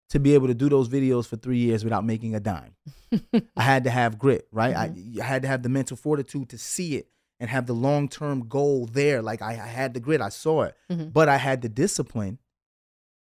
[0.10, 2.76] to be able to do those videos for three years without making a dime.
[3.58, 4.76] I had to have grit, right?
[4.76, 7.08] I, I had to have the mental fortitude to see it
[7.40, 9.22] and have the long term goal there.
[9.22, 11.14] Like I, I had the grit, I saw it, Mhm.
[11.14, 12.40] but I had the discipline,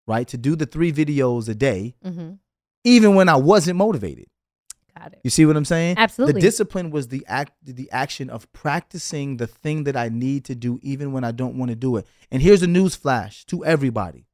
[0.08, 2.34] right, to do the three videos a day, hmm
[2.86, 4.28] even when I wasn't motivated.
[4.98, 5.20] Got it.
[5.24, 5.98] You see what I'm saying?
[5.98, 6.34] Absolutely.
[6.34, 10.56] The discipline was the act, the action of practicing the thing that I need to
[10.56, 12.08] do, even when I don't want to do it.
[12.32, 14.28] And here's a news flash to everybody: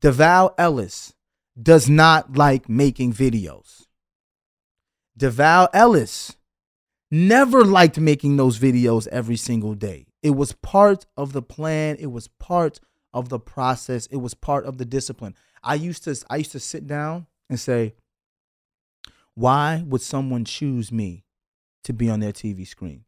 [0.00, 1.14] Devale Ellis
[1.60, 3.86] does not like making videos.
[5.16, 6.36] Devale Ellis
[7.10, 10.06] never liked making those videos every single day.
[10.22, 11.96] It was part of the plan.
[12.00, 12.80] It was part
[13.14, 14.06] of the process.
[14.06, 15.36] It was part of the discipline.
[15.62, 17.94] I used to I used to sit down and say,
[19.34, 21.24] why would someone choose me
[21.84, 23.04] to be on their TV screen?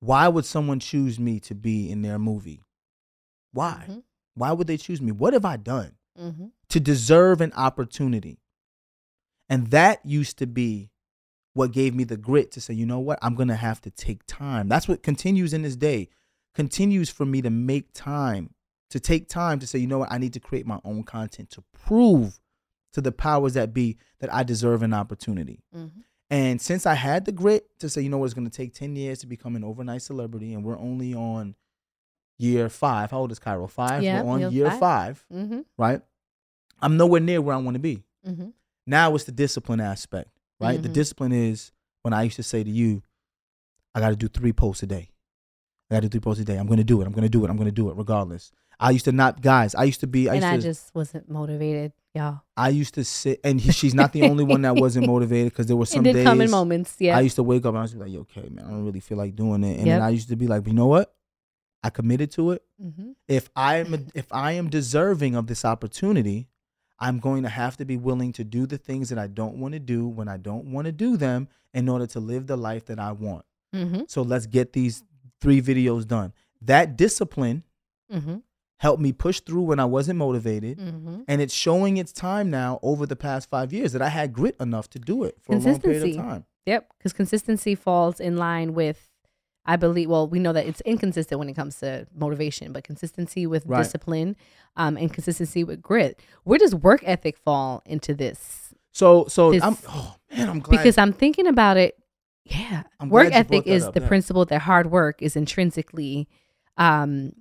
[0.00, 2.62] Why would someone choose me to be in their movie?
[3.52, 3.86] Why?
[3.88, 4.02] Mhm.
[4.34, 5.10] Why would they choose me?
[5.10, 8.40] What have I done hmm to deserve an opportunity?
[9.48, 10.90] And that used to be
[11.54, 13.18] what gave me the grit to say, you know what?
[13.22, 14.68] I'm going to have to take time.
[14.68, 16.08] That's what continues in this day.
[16.54, 18.54] Continues for me to make time,
[18.90, 20.12] to take time to say, you know what?
[20.12, 22.38] I need to create my own content to prove
[22.92, 25.62] to the powers that be that I deserve an opportunity.
[25.72, 25.86] hmm
[26.30, 28.74] And since I had the grit to say, you know what, it's going to take
[28.74, 31.54] 10 years to become an overnight celebrity, and we're only on
[32.38, 33.10] year five.
[33.10, 33.66] How old is Cairo?
[33.66, 34.02] Five?
[34.04, 34.78] Yeah, we're on year year five.
[34.80, 36.00] five, hmm right?
[36.80, 38.04] I'm nowhere near where I want to be.
[38.24, 38.50] hmm
[38.86, 40.80] Now it's the discipline aspect, right?
[40.80, 40.92] The Mhm.
[40.94, 41.72] discipline is
[42.02, 43.02] when I used to say to you,
[43.94, 45.10] I got to do three posts a day.
[45.90, 46.56] I got to do three posts a day.
[46.56, 47.06] I'm going to do it.
[47.06, 47.50] I'm going to do it.
[47.50, 48.52] I'm going to do it regardless.
[48.78, 51.28] I used to not, guys, I used to be, I And I to, just wasn't
[51.28, 52.40] motivated, y'all.
[52.56, 55.66] I used to sit, and he, she's not the only one that wasn't motivated because
[55.66, 56.24] there were some it did days.
[56.24, 56.96] come in moments.
[56.98, 57.16] Yeah.
[57.16, 59.18] I used to wake up and I was like, okay, man, I don't really feel
[59.18, 59.78] like doing it.
[59.78, 59.98] And Yep.
[59.98, 61.14] then I used to be like, you know what?
[61.82, 62.62] I committed to it.
[62.80, 66.48] hmm If I am if I am deserving of this opportunity,
[66.98, 69.74] I'm going to have to be willing to do the things that I don't want
[69.74, 72.86] to do when I don't want to do them in order to live the life
[72.86, 73.44] that I want.
[73.72, 75.04] hmm So let's get these
[75.40, 76.32] three videos done.
[76.62, 77.62] That discipline
[78.10, 78.38] hmm
[78.78, 80.78] helped me push through when I wasn't motivated.
[80.80, 84.32] hmm And it's showing its time now over the past five years that I had
[84.32, 86.44] grit enough to do it for a long period of time.
[86.66, 86.88] Yep.
[86.98, 89.10] Because consistency falls in line with,
[89.64, 93.46] I believe, well, we know that it's inconsistent when it comes to motivation, but consistency
[93.46, 93.78] with Right.
[93.82, 94.36] discipline
[94.76, 96.20] um, and consistency with grit.
[96.44, 98.72] Where does work ethic fall into this?
[98.92, 101.98] So so This- I'm oh man, I'm glad Because I'm thinking about it.
[102.44, 102.84] Yeah.
[103.00, 104.08] I'm work ethic is up, the yeah.
[104.08, 106.28] principle that hard work is intrinsically,
[106.76, 107.32] um,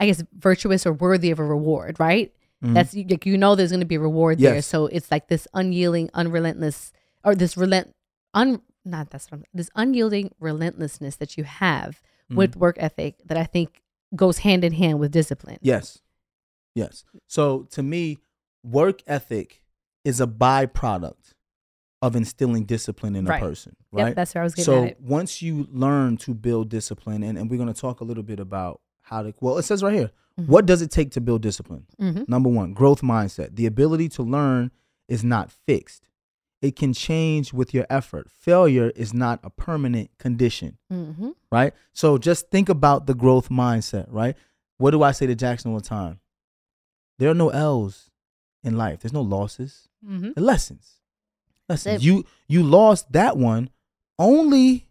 [0.00, 2.32] I guess, virtuous or worthy of a reward, right?
[2.64, 2.74] Mhm.
[2.74, 4.62] That's like you know there's going to be a reward there.
[4.62, 6.92] So it's like this unyielding, unrelentless,
[7.24, 7.92] or this relent,
[8.34, 12.36] un not that's what I'm this unyielding relentlessness that you have Mm.
[12.36, 13.82] with work ethic that I think
[14.14, 15.58] goes hand in hand with discipline.
[15.62, 15.98] Yes.
[16.74, 17.04] Yes.
[17.28, 18.18] So to me,
[18.64, 19.62] work ethic
[20.04, 21.34] is a byproduct
[22.02, 23.40] of instilling discipline in Right.
[23.42, 24.14] a person, Yep, right?
[24.16, 27.56] that's where I was getting so once you learn to build discipline, and, and we're
[27.58, 30.48] going to talk a little bit about how to, well, it says right here, Mhm.
[30.48, 31.86] what does it take to build discipline?
[32.00, 32.24] Mm-hmm.
[32.28, 33.56] Number one, growth mindset.
[33.56, 34.70] The ability to learn
[35.08, 36.02] is not fixed,
[36.60, 38.30] it can change with your effort.
[38.30, 41.30] Failure is not a permanent condition Mm-hmm.
[41.52, 41.72] right?
[41.92, 44.36] So just think about the growth mindset, right?
[44.78, 46.20] What do I say to Jackson all the time?
[47.18, 48.10] There are no L's
[48.64, 49.00] in life.
[49.00, 49.88] There's no losses.
[50.04, 50.30] Mm-hmm.
[50.34, 51.00] They're lessons.
[51.68, 52.04] Lessons.
[52.04, 53.70] You you lost that one
[54.18, 54.88] only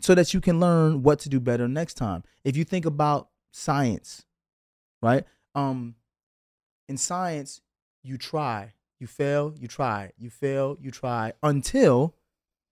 [0.00, 2.22] so that you can learn what to do better next time.
[2.44, 4.24] If you think about science,
[5.02, 5.24] right?
[5.54, 5.94] Um
[6.88, 7.60] in science,
[8.02, 12.14] you try, you fail, you try, you fail, you try until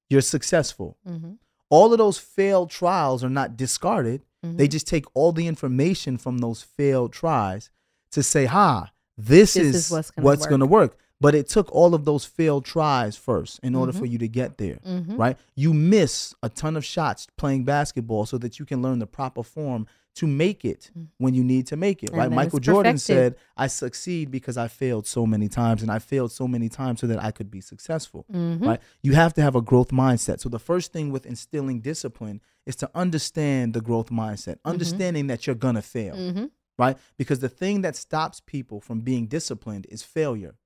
[0.09, 1.33] you're successful Mm-hmm.
[1.69, 4.23] all of those failed trials are not discarded.
[4.45, 4.57] Mm-hmm.
[4.57, 7.71] They just take all the information from those failed tries
[8.12, 10.99] to say, ha, this, This is, is what's what's gonna going to work.
[11.21, 13.99] But it took all of those failed tries first in order Mhm.
[13.99, 15.19] for you to get there, Mhm.
[15.19, 15.37] right?
[15.55, 19.43] You miss a ton of shots playing basketball so that you can learn the proper
[19.43, 22.12] form to make it when you need to make it, Mm.
[22.14, 22.31] And right?
[22.33, 26.48] Michael Jordan said, I succeed because I failed so many times, and I failed so
[26.48, 28.66] many times so that I could be successful Mhm.
[28.66, 28.81] right?
[29.02, 30.40] You have to have a growth mindset.
[30.40, 35.46] So the first thing with instilling discipline is to understand the growth mindset, understanding that
[35.46, 36.50] you're gonna fail, Mhm.
[36.79, 36.96] right?
[37.16, 40.57] Because the thing that stops people from being disciplined is failure.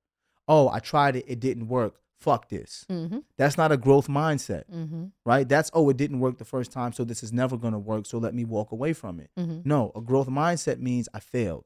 [0.47, 2.00] Oh, I tried it, it didn't work.
[2.21, 2.85] Fuck this.
[2.87, 3.23] Mhm.
[3.37, 5.11] That's not a growth mindset, Mhm.
[5.25, 5.49] right?
[5.49, 8.05] That's oh, it didn't work the first time, so this is never gonna work.
[8.05, 9.31] So let me walk away from it.
[9.37, 9.65] Mhm.
[9.65, 11.65] No, a growth mindset means I failed,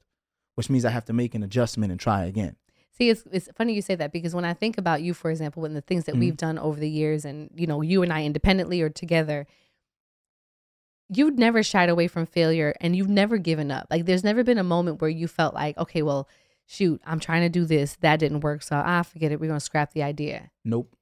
[0.55, 2.55] which means I have to make an adjustment and try again.
[2.97, 5.61] See, it's it's funny you say that because when I think about you, for example,
[5.61, 8.23] when the things that we've done over the years, and you know, you and I
[8.23, 9.45] independently or together,
[11.09, 13.87] you've never shied away from failure, and you've never given up.
[13.91, 16.29] Like, there's never been a moment where you felt like, okay, well,
[16.65, 19.59] shoot, I'm trying to do this, that didn't work, so ah, forget it, we're gonna
[19.59, 20.51] scrap the idea.
[20.63, 20.95] Nope.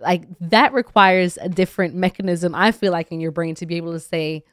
[0.00, 2.54] Like that requires a different mechanism.
[2.54, 4.44] I feel like in your brain to be able to say.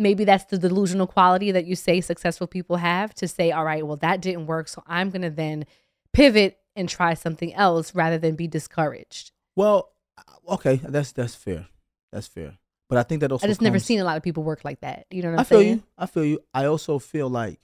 [0.00, 3.84] Maybe that's the delusional quality that you say successful people have to say, all right,
[3.84, 4.68] well, that didn't work.
[4.68, 5.66] So I'm going to then
[6.12, 9.32] pivot and try something else rather than be discouraged.
[9.56, 9.90] Well,
[10.48, 11.66] okay, that's that's fair.
[12.12, 12.58] That's fair.
[12.88, 14.80] But I think that also I just never seen a lot of people work like
[14.80, 15.06] that.
[15.10, 15.58] You know what I'm saying?
[15.58, 15.76] I feel saying?
[15.76, 15.82] you.
[15.98, 16.40] I feel you.
[16.54, 17.60] I also feel like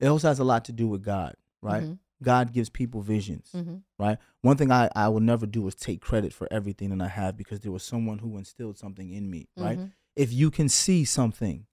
[0.00, 1.82] it also has a lot to do with God, right?
[1.84, 1.98] Mhm.
[2.22, 3.82] God gives people visions, Mhm.
[3.98, 4.18] right?
[4.42, 7.36] One thing I, I will never do is take credit for everything that I have
[7.36, 9.78] because there was someone who instilled something in me, right?
[9.78, 9.92] Mhm.
[10.16, 11.66] If you can see something,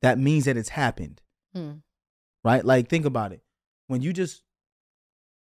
[0.00, 1.20] that means that it's happened,
[1.54, 1.82] Mm.
[2.44, 2.64] right?
[2.64, 3.42] Like think about it.
[3.86, 4.42] When you just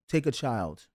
[0.09, 0.87] take a child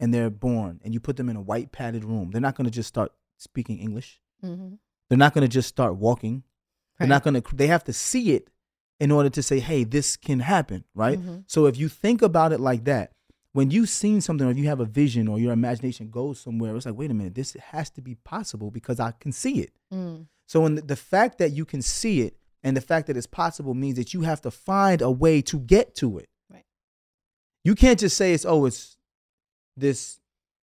[0.00, 2.64] and they're born and you put them in a white padded room, they're not going
[2.64, 4.20] to just start speaking English.
[4.42, 4.78] Mhm.
[5.08, 6.42] They're not going to just start walking.
[6.98, 8.50] They're not going to, they have to see it
[9.02, 11.18] in order to say, hey, this can happen, right?
[11.20, 11.42] Mhm.
[11.48, 13.10] So if you think about it like that,
[13.50, 16.76] when you've seen something or if you have a vision or your imagination goes somewhere,
[16.76, 19.72] it's like, wait a minute, this has to be possible because I can see it.
[19.92, 20.28] Mm.
[20.46, 23.26] So in the, the fact that you can see it and the fact that it's
[23.26, 26.28] possible means that you have to find a way to get to it.
[26.48, 26.64] Right.
[27.64, 28.98] You can't just say it's, oh, it's
[29.76, 30.20] this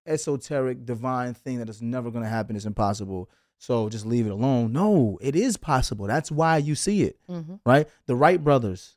[0.06, 2.54] esoteric divine thing that is never going to happen.
[2.54, 3.28] It's impossible.
[3.58, 4.72] So just leave it alone.
[4.72, 6.06] No, it is possible.
[6.06, 7.60] That's why you see it Mhm.
[7.66, 7.88] right?
[8.06, 8.96] The Wright brothers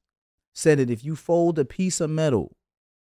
[0.54, 2.56] said that if you fold a piece of metal,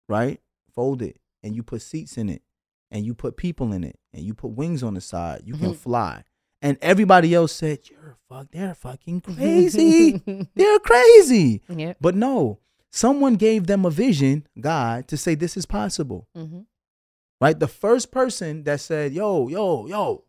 [0.09, 0.41] right,
[0.71, 2.43] fold it, and you put seats in it,
[2.91, 5.71] and you put people in it, and you put wings on the side, you can
[5.73, 5.77] Mhm.
[5.77, 6.25] fly.
[6.63, 10.21] And everybody else said, "You're fuck, they're fucking crazy.
[10.55, 11.95] they're crazy." Yeah.
[12.01, 12.59] But no,
[12.91, 16.29] someone gave them a vision, God, to say this is possible.
[16.37, 16.67] Mhm.
[17.41, 17.59] Right?
[17.59, 20.25] The first person that said, "Yo, yo, yo,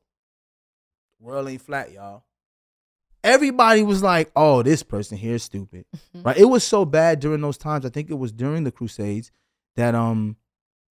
[1.20, 2.24] world ain't flat, y'all."
[3.24, 6.26] Everybody was like, "Oh, this person here is stupid." Mhm.
[6.26, 6.38] Right?
[6.38, 7.86] It was so bad during those times.
[7.86, 9.32] I think it was during the Crusades
[9.76, 10.38] that um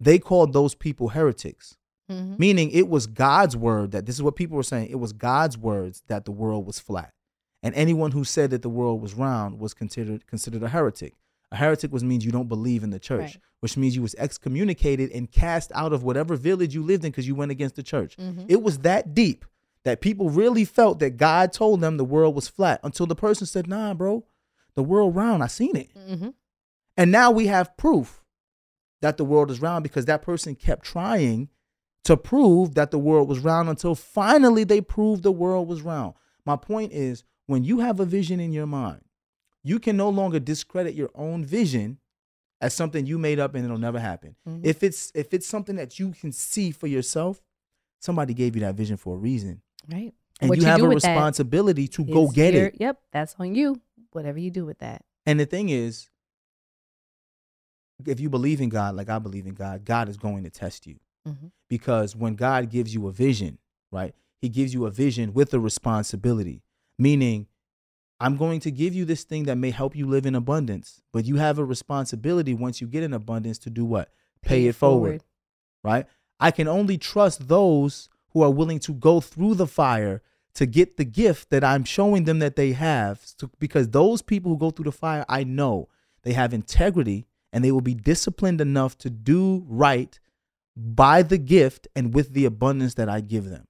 [0.01, 1.77] they called those people heretics.
[2.11, 2.39] Mhm.
[2.39, 4.89] Meaning it was God's word that this is what people were saying.
[4.91, 7.15] It was God's words that the world was flat.
[7.63, 11.15] And anyone who said that the world was round was considered considered a heretic.
[11.53, 13.39] A heretic was means you don't believe in the church, Right.
[13.61, 17.27] which means you was excommunicated and cast out of whatever village you lived in because
[17.27, 18.17] you went against the church.
[18.17, 18.45] Mhm.
[18.49, 19.45] It was that deep
[19.87, 23.47] that people really felt that God told them the world was flat until the person
[23.47, 24.25] said, "Nah, bro,
[24.75, 25.45] the world round.
[25.45, 26.35] I seen it." Mhm.
[26.97, 28.25] And now we have proof
[29.01, 31.51] that the world is round because that person kept trying
[32.03, 36.15] to prove that the world was round until finally they proved the world was round.
[36.45, 39.05] My point is when you have a vision in your mind,
[39.63, 41.99] you can no longer discredit your own vision
[42.61, 44.35] as something you made up and it'll never happen.
[44.49, 44.65] Mhm.
[44.65, 47.41] If it's if it's something that you can see for yourself,
[48.01, 49.63] somebody gave you that vision for a reason.
[49.91, 50.15] Right.
[50.41, 52.77] And What you you have a responsibility to go get your- it.
[52.79, 53.01] Yep.
[53.13, 53.81] That's on you.
[54.13, 55.05] Whatever you do with that.
[55.25, 56.09] And the thing is,
[58.05, 60.87] if you believe in God, like I believe in God, God is going to test
[60.87, 60.97] you.
[61.27, 61.51] Mhm.
[61.69, 63.59] Because when God gives you a vision,
[63.91, 66.63] right, He gives you a vision with a responsibility,
[66.99, 67.47] meaning,
[68.21, 71.25] I'm going to give you this thing that may help you live in abundance, but
[71.27, 74.11] you have a responsibility once you get in abundance to do what?
[74.43, 75.25] Pay, it forward,
[75.83, 76.07] right?
[76.39, 80.21] I can only trust those who are willing to go through the fire
[80.53, 83.21] to get the gift that I'm showing them that they have.
[83.25, 85.89] So- because those people who go through the fire, I know
[86.23, 90.21] they have integrity and they will be disciplined enough to do right
[90.77, 93.67] by the gift and with the abundance that I give them.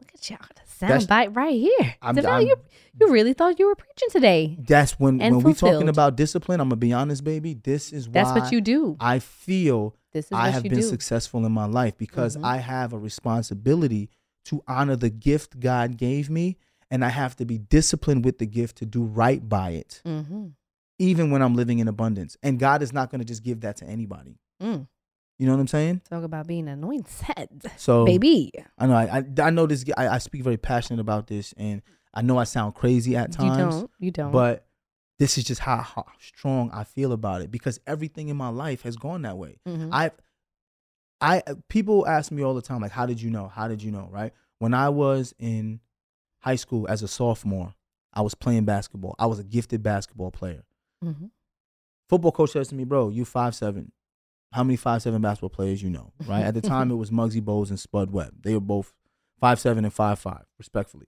[0.00, 0.38] Look at y'all.
[0.66, 1.96] Sound bite right here.
[2.00, 2.54] I'm- I'm- you,
[3.00, 4.56] you really thought you were preaching today.
[4.60, 7.54] That's when when we talking about discipline, I'm gonna be honest, baby.
[7.54, 8.96] This is why That's what you do.
[9.00, 10.82] I feel This is I have been do.
[10.82, 12.44] successful in my life because Mhm.
[12.44, 14.10] I have a responsibility
[14.46, 16.56] to honor the gift God gave me,
[16.90, 20.46] and I have to be disciplined with the gift to do right by it, Mm-hmm.
[20.98, 22.36] even when I'm living in abundance.
[22.42, 24.38] And God is not going to just give that to anybody.
[24.62, 24.88] Mm.
[25.38, 26.00] You know what I'm saying?
[26.10, 28.50] Talk about being anointed, So baby.
[28.78, 29.84] I know I, I, I know this.
[29.96, 31.82] I, I speak very passionate about this, and
[32.14, 33.74] I know I sound crazy at times.
[33.74, 33.90] You don't.
[34.00, 34.32] You don't.
[34.32, 34.66] But
[35.18, 38.82] this is just how, how strong I feel about it because everything in my life
[38.82, 39.58] has gone that way.
[39.66, 39.90] Mhm.
[39.92, 40.10] I,
[41.20, 43.48] I people ask me all the time like, how did you know?
[43.48, 44.08] How did you know?
[44.10, 44.32] Right?
[44.58, 45.80] When I was in
[46.40, 47.74] high school as a sophomore,
[48.12, 49.14] I was playing basketball.
[49.18, 50.64] I was a gifted basketball player.
[51.04, 51.30] Mhm.
[52.08, 53.92] Football coach says to me, "Bro, you five seven.
[54.52, 56.42] How many five seven basketball players you know?" Right?
[56.44, 58.42] At the time, it was Muggsy Bogues and Spud Webb.
[58.42, 58.94] They were both
[59.40, 61.06] five seven and five five, respectfully.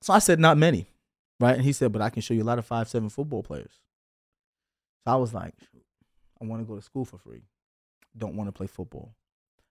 [0.00, 0.88] So I said, "Not many."
[1.40, 1.54] Right?
[1.54, 3.80] And he said, "But I can show you a lot of five seven football players."
[5.04, 5.54] So I was like,
[6.40, 7.42] "I want to go to school for free.
[8.16, 9.14] Don't want to play football."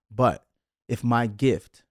[0.09, 0.45] But
[0.87, 1.83] if my gift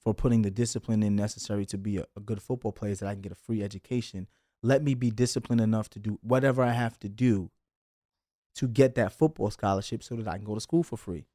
[0.00, 3.08] for putting the discipline in necessary to be a, a good football player is that
[3.08, 4.28] I can get a free education,
[4.62, 7.50] let me be disciplined enough to do whatever I have to do
[8.56, 11.26] to get that football scholarship so that I can go to school for free.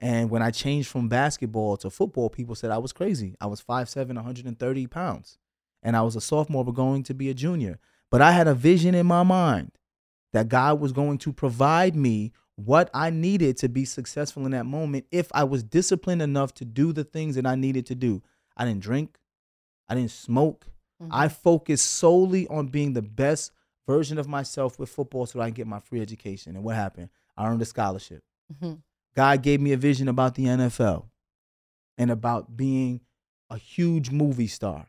[0.00, 3.34] And when I changed from basketball to football, people said I was crazy.
[3.40, 5.38] I was 5'7, 130 pounds.
[5.82, 7.78] And I was a sophomore, but going to be a junior.
[8.10, 9.72] But I had a vision in my mind
[10.32, 14.66] that God was going to provide me what I needed to be successful in that
[14.66, 18.22] moment if I was disciplined enough to do the things that I needed to do.
[18.56, 19.18] I didn't drink,
[19.88, 20.66] I didn't smoke.
[21.02, 21.08] Mhm.
[21.10, 23.52] I focused solely on being the best
[23.86, 26.56] version of myself with football so that I can get my free education.
[26.56, 27.10] And what happened?
[27.36, 28.24] I earned a scholarship.
[28.52, 28.82] Mhm.
[29.14, 31.10] God gave me a vision about the NFL
[31.98, 33.02] and about being
[33.50, 34.88] a huge movie star.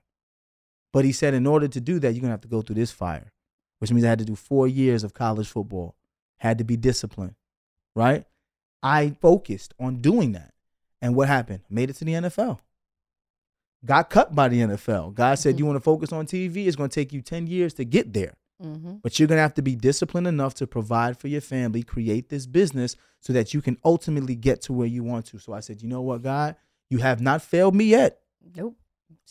[0.94, 2.76] But he said, in order to do that, you're going to have to go through
[2.76, 3.32] this fire,
[3.80, 5.96] which means I had to do four years of college football,
[6.38, 7.36] had to be disciplined,
[7.96, 8.26] right?
[8.82, 10.54] I focused on doing that.
[11.02, 11.62] And what happened?
[11.70, 12.60] Made it to the NFL.
[13.86, 15.14] Got cut by the NFL.
[15.14, 15.60] God said, Mhm.
[15.60, 16.68] You want to focus on TV?
[16.68, 18.36] It's going to take you 10 years to get there.
[18.62, 19.02] Mhm.
[19.04, 22.30] But you're going to have to be disciplined enough to provide for your family, create
[22.30, 25.38] this business so that you can ultimately get to where you want to.
[25.38, 26.56] So I said, you know what, God?
[26.90, 28.20] You have not failed me yet.
[28.56, 28.76] Nope.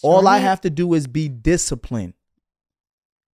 [0.03, 2.14] All I have to do is be disciplined.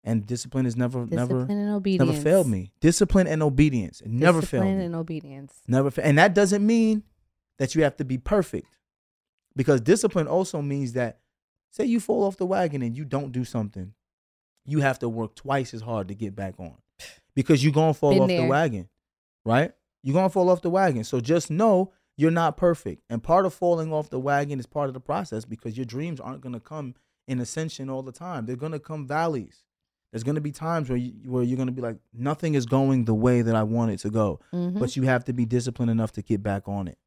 [0.02, 2.72] And discipline has never, discipline never, never failed me.
[2.80, 4.00] Discipline and obedience.
[4.00, 4.84] It never failed Discipline me.
[4.86, 5.60] and obedience.
[5.68, 7.02] Never fa- and that doesn't mean
[7.58, 8.66] that you have to be perfect.
[9.54, 11.18] Because discipline also means that
[11.70, 13.92] say you fall off the wagon and you don't do something,
[14.64, 16.76] you have to work twice as hard to get back on.
[17.34, 18.88] Because you're gonna fall Been off the wagon.
[19.44, 19.72] Right?
[20.02, 21.04] You're gonna fall off the wagon.
[21.04, 23.02] So just know you're not perfect.
[23.08, 26.20] And part of falling off the wagon is part of the process because your dreams
[26.20, 26.94] aren't gonna come
[27.26, 28.44] in ascension all the time.
[28.46, 29.64] They're gonna come valleys.
[30.12, 33.14] There's gonna be times where you, where you're gonna be like, nothing is going the
[33.14, 34.78] way that I want it to go Mhm.
[34.80, 36.98] but you have to be disciplined enough to get back on it.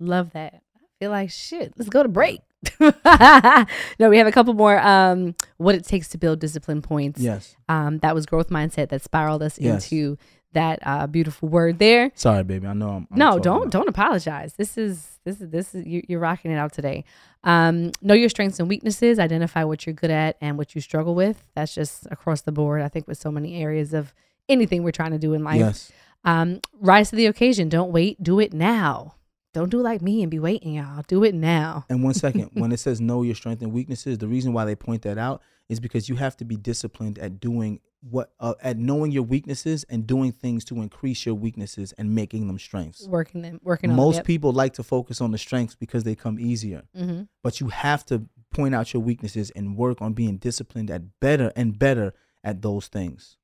[0.00, 0.62] Love that.
[0.76, 1.74] I feel like shit.
[1.76, 2.40] Let's go to break.
[2.80, 4.78] no, we have a couple more.
[4.78, 7.20] Um, what it takes to build discipline points.
[7.20, 7.56] Yes.
[7.68, 9.84] Um, that was growth mindset that spiraled us Yes.
[9.92, 10.16] into
[10.54, 12.10] that uh, beautiful word there.
[12.14, 12.66] Sorry, baby.
[12.66, 13.08] I know I'm.
[13.10, 13.70] I'm no, don't now.
[13.70, 14.54] don't apologize.
[14.54, 17.04] This is this is this is you, you're rocking it out today.
[17.44, 19.18] Um, know your strengths and weaknesses.
[19.18, 21.44] Identify what you're good at and what you struggle with.
[21.54, 22.80] That's just across the board.
[22.82, 24.14] I think with so many areas of
[24.48, 25.58] anything we're trying to do in life.
[25.58, 25.92] Yes.
[26.24, 27.68] Um, rise to the occasion.
[27.68, 28.22] Don't wait.
[28.22, 29.14] Do it now.
[29.52, 31.04] Don't do like me and be waiting, y'all.
[31.06, 31.84] Do it now.
[31.88, 34.74] And one second, when it says know your strengths and weaknesses, the reason why they
[34.74, 37.80] point that out is because you have to be disciplined at doing
[38.10, 42.46] what, uh, at knowing your weaknesses and doing things to increase your weaknesses and making
[42.46, 43.06] them strengths.
[43.08, 43.60] Working them.
[43.62, 43.96] Working on.
[43.96, 44.24] Most yep.
[44.26, 47.22] people like to focus on the strengths because they come easier, Mm-hmm.
[47.42, 51.50] but you have to point out your weaknesses and work on being disciplined at better
[51.56, 52.12] and better
[52.44, 53.36] at those things.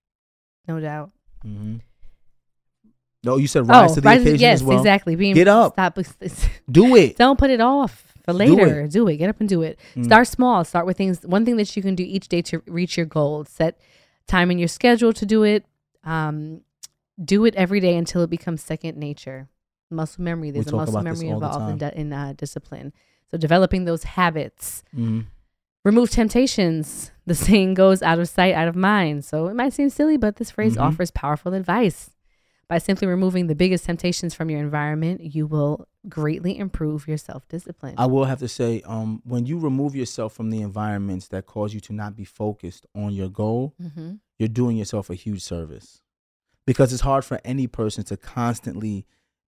[0.69, 1.11] No doubt.
[1.45, 1.77] Mm-hmm.
[3.23, 4.79] No, you said rise to the rise- occasion yes, as well.
[4.79, 5.15] exactly.
[5.17, 5.75] Being Get up.
[5.75, 5.99] Stop.
[6.71, 7.17] Do it.
[7.19, 8.81] Don't put it off for Do later.
[8.83, 8.91] it.
[8.93, 9.17] Do it.
[9.19, 9.79] Get up and do it.
[9.95, 10.05] Mm.
[10.05, 10.65] Start small.
[10.65, 11.23] Start with things.
[11.25, 13.45] One thing that you can do each day to reach your goal.
[13.45, 13.79] Set
[14.31, 15.65] time in your schedule to do it.
[16.05, 16.63] Um,
[17.23, 19.49] do it every day until it becomes second nature.
[19.91, 20.51] Muscle memory.
[20.51, 22.93] There's a talk muscle memory involved in, in uh, discipline.
[23.31, 24.83] So developing those habits.
[24.97, 25.27] Mhm.
[25.85, 27.11] Remove temptations.
[27.27, 29.25] The saying goes out of sight, out of mind.
[29.25, 30.83] So it might seem silly, but this phrase Mhm.
[30.83, 32.11] offers powerful advice.
[32.69, 37.47] By simply removing the biggest temptations from your environment, you will greatly improve your self
[37.49, 37.95] discipline.
[37.99, 41.75] I will have to say, um, when you remove yourself from the environments that cause
[41.75, 46.01] you to not be focused on your goal, hmm you're doing yourself a huge service.
[46.67, 49.05] Because it's hard for any person to constantly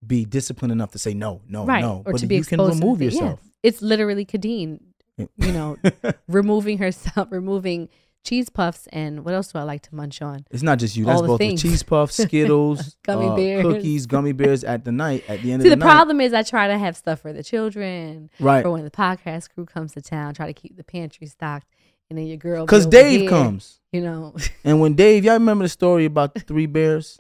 [0.07, 1.81] be disciplined enough to say no, no, right.
[1.81, 2.03] no.
[2.05, 3.17] Or but to be you can remove the thing.
[3.17, 3.23] Yeah.
[3.23, 3.41] yourself.
[3.63, 4.81] It's literally Khadeen,
[5.17, 5.79] you know,
[6.29, 7.89] removing herself, removing
[8.25, 10.45] cheese puffs, and what else do I like to munch on?
[10.51, 11.09] It's not just you.
[11.09, 11.63] All That's both things.
[11.63, 13.63] the cheese puffs, Skittles, Gummy uh, bears.
[13.63, 15.25] cookies, gummy bears at the night.
[15.29, 15.71] At the end See, of the day.
[15.71, 18.63] See the, night, problem is I try to have stuff for the children, right?
[18.63, 21.67] for when the podcast crew comes to town, try to keep the pantry stocked,
[22.11, 22.65] and then your girl.
[22.65, 26.41] Because Dave here, comes, You know, and when Dave, y'all remember the story about the
[26.41, 27.17] three bears?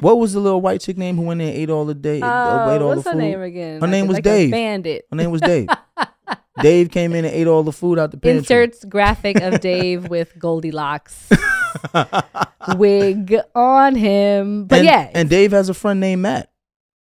[0.00, 2.20] what was the little white chick name who went in and ate all the day,
[2.20, 3.18] Uh, ate all what's the her food?
[3.20, 3.80] name again?
[3.80, 4.50] Her name was like Dave.
[4.50, 5.06] Bandit.
[5.10, 5.68] Her name was Dave.
[6.62, 8.38] Dave came in and ate all the food out the pantry.
[8.38, 11.28] Inserts graphic of Dave with Goldilocks
[12.76, 14.66] wig on him.
[14.66, 16.50] But and, yeah, and Dave has a friend named Matt,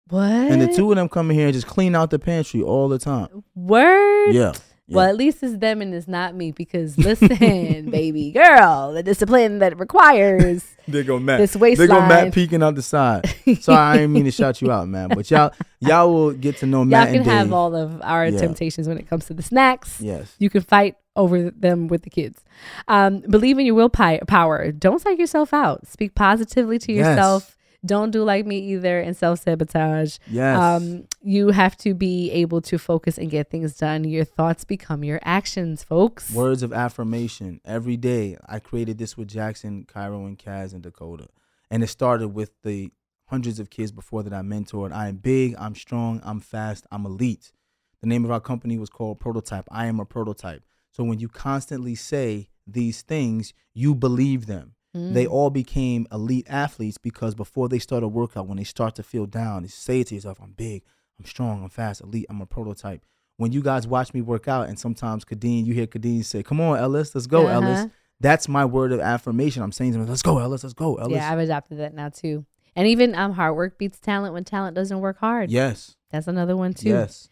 [0.09, 0.23] what?
[0.23, 2.89] and the two of them come in here and just clean out the pantry all
[2.89, 3.45] the time.
[3.55, 4.33] Word.
[4.33, 4.53] Yeah.
[4.87, 4.97] yeah.
[4.97, 7.29] Well, at least it's them and it's not me because listen,
[7.91, 11.39] baby girl, the discipline that it requires There go Matt.
[11.41, 11.89] this There waistline.
[11.89, 13.25] go Matt peeking out the side.
[13.61, 15.09] Sorry, I didn't mean to shout you out, man.
[15.09, 17.33] But y'all, y'all will get to know Y'all Matt can and Dave.
[17.35, 18.39] have all of our Yeah.
[18.39, 20.01] temptations when it comes to the snacks.
[20.01, 20.35] yes.
[20.39, 22.41] You can fight over them with the kids.
[22.89, 24.73] Um, believe in your willpower.
[24.73, 25.87] Don't psych yourself out.
[25.87, 27.07] Speak positively to Yes.
[27.07, 27.54] yourself.
[27.85, 30.19] Don't do like me either and self sabotage.
[30.31, 30.59] Yes.
[30.59, 34.05] Um, you have to be able to focus and get things done.
[34.05, 36.31] Your thoughts become your actions, folks.
[36.33, 38.37] Words of affirmation every day.
[38.47, 41.29] I created this with Jackson, Cairo, and Kaz and Dakota,
[41.71, 42.91] and it started with the
[43.27, 44.93] hundreds of kids before that I mentored.
[44.93, 45.55] I am big.
[45.59, 46.21] I'm strong.
[46.25, 46.87] I'm fast.
[46.91, 47.53] I'm elite.
[48.01, 49.67] The name of our company was called Prototype.
[49.71, 50.63] I am a prototype.
[50.93, 54.74] So when you constantly say these things, you believe them.
[54.95, 55.13] Mm.
[55.15, 59.03] They all became elite athletes because before they start a workout, when they start to
[59.03, 60.83] feel down, they say to yourself, I'm big,
[61.19, 63.05] I'm strong, I'm fast, elite, I'm a prototype.
[63.37, 66.61] When you guys watch me work out, and sometimes Khadeen, you hear Khadeen say, Come
[66.61, 67.61] on, Ellis, let's go, Uh-huh.
[67.67, 67.91] Ellis.
[68.21, 69.63] That's my word of affirmation.
[69.65, 71.15] I'm saying to them, Let's go, Ellis, let's go, Ellis.
[71.15, 72.47] Yeah, I've adopted that now too.
[72.77, 75.51] And even um, hard work beats talent when talent doesn't work hard.
[75.51, 75.97] yes.
[76.11, 76.91] That's another one too.
[76.91, 77.29] Yes.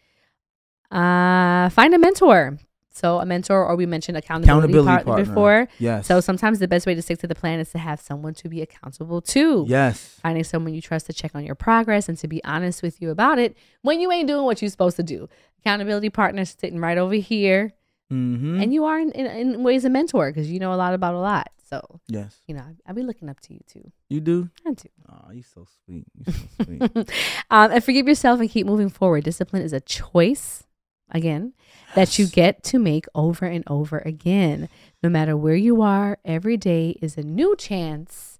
[0.91, 2.57] Uh, find a mentor.
[2.95, 5.25] So a mentor, or we mentioned accountability, Accountability partner, partner.
[5.25, 5.67] before.
[5.79, 6.05] Yes.
[6.05, 8.47] So sometimes the best way to stick to the plan is to have someone to
[8.49, 9.65] be accountable to.
[9.67, 10.19] yes.
[10.21, 13.09] Finding someone you trust to check on your progress and to be honest with you
[13.09, 15.27] about it when you ain't doing what you're supposed to do.
[15.61, 17.73] Accountability partner sitting right over here,
[18.11, 18.61] Mm-hmm.
[18.61, 21.15] and you are in, in, in ways a mentor because you know a lot about
[21.15, 21.49] a lot.
[21.67, 22.35] So yes.
[22.45, 23.91] you know I, I'll be looking up to you too.
[24.09, 24.49] You do?
[24.67, 24.87] I do.
[25.09, 26.05] Oh, you so sweet.
[26.13, 26.81] You so sweet.
[27.49, 29.23] um, and forgive yourself and keep moving forward.
[29.23, 30.63] Discipline is a choice,
[31.09, 31.53] again,
[31.95, 34.69] that you get to make over and over again.
[35.01, 38.39] No matter where you are, every day is a new chance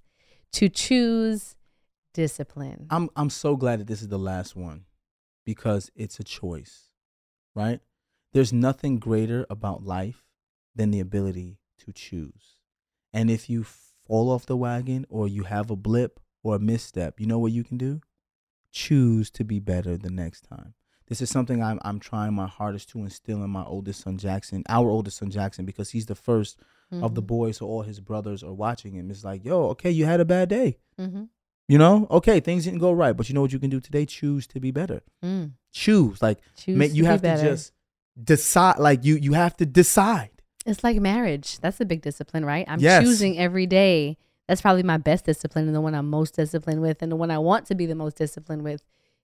[0.54, 1.56] to choose
[2.14, 2.88] discipline.
[2.90, 4.86] I'm I'm so glad that this is the last one
[5.46, 6.90] because it's a choice,
[7.56, 7.80] right?
[8.34, 10.24] There's nothing greater about life
[10.76, 12.58] than the ability to choose.
[13.12, 17.20] And if you fall off the wagon or you have a blip or a misstep,
[17.20, 18.02] you know what you can do?
[18.72, 20.74] Choose to be better the next time.
[21.08, 24.64] This is something I'm I'm trying my hardest to instill in my oldest son Jackson,
[24.70, 26.58] our oldest son Jackson, because he's the 1st
[27.02, 27.28] of the Mhm.
[27.28, 29.10] boys, so all his brothers are watching him.
[29.10, 30.78] It's like, yo, okay, you had a bad day.
[31.00, 31.30] Mhm.
[31.68, 34.06] You know, okay, things didn't go right, but you know what you can do today?
[34.06, 35.02] Choose to be better.
[35.24, 35.54] Mm.
[35.72, 37.72] Choose, like, Choose you to be have to just
[38.22, 38.78] decide.
[38.80, 40.30] Like, you you have to decide.
[40.66, 41.60] It's like marriage.
[41.60, 42.66] That's a big discipline, right?
[42.68, 43.04] I'm Yes.
[43.04, 44.18] choosing every day.
[44.48, 47.02] That's probably my best discipline and the one I'm most disciplined with.
[47.02, 48.82] And the one I want to be the most disciplined with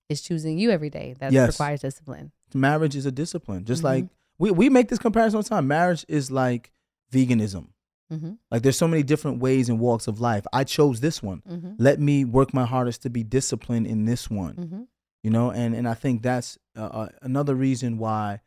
[0.10, 1.16] is choosing you every day.
[1.20, 1.52] That Yes.
[1.54, 2.32] requires discipline.
[2.54, 3.86] Marriage is a discipline, just Mhm.
[3.86, 4.08] like
[4.40, 5.68] we we make this comparison all the time.
[5.68, 6.72] Marriage is like
[7.14, 7.68] veganism.
[8.12, 8.32] Mm-hmm.
[8.50, 10.44] Like, there's so many different ways and walks of life.
[10.52, 11.44] I chose this one.
[11.48, 11.74] Mm-hmm.
[11.78, 14.56] Let me work my hardest to be disciplined in this one.
[14.56, 14.82] Mm-hmm.
[15.22, 18.40] you know and and i think that's uh, uh, another reason why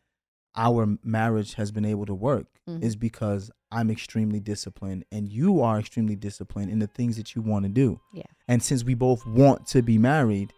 [0.56, 2.82] our marriage has been able to work Mhm.
[2.82, 7.42] is because i'm extremely disciplined and you are extremely disciplined in the things that you
[7.42, 8.22] want to do Yeah.
[8.48, 10.54] and since we both want to be married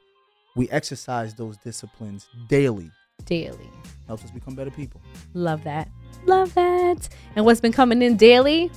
[0.57, 2.91] we exercise those disciplines daily
[3.25, 3.71] Daily.
[4.07, 5.01] helps us become better people
[5.35, 5.89] Love that.
[6.27, 7.09] Love that.
[7.37, 8.71] And what's been coming in daily?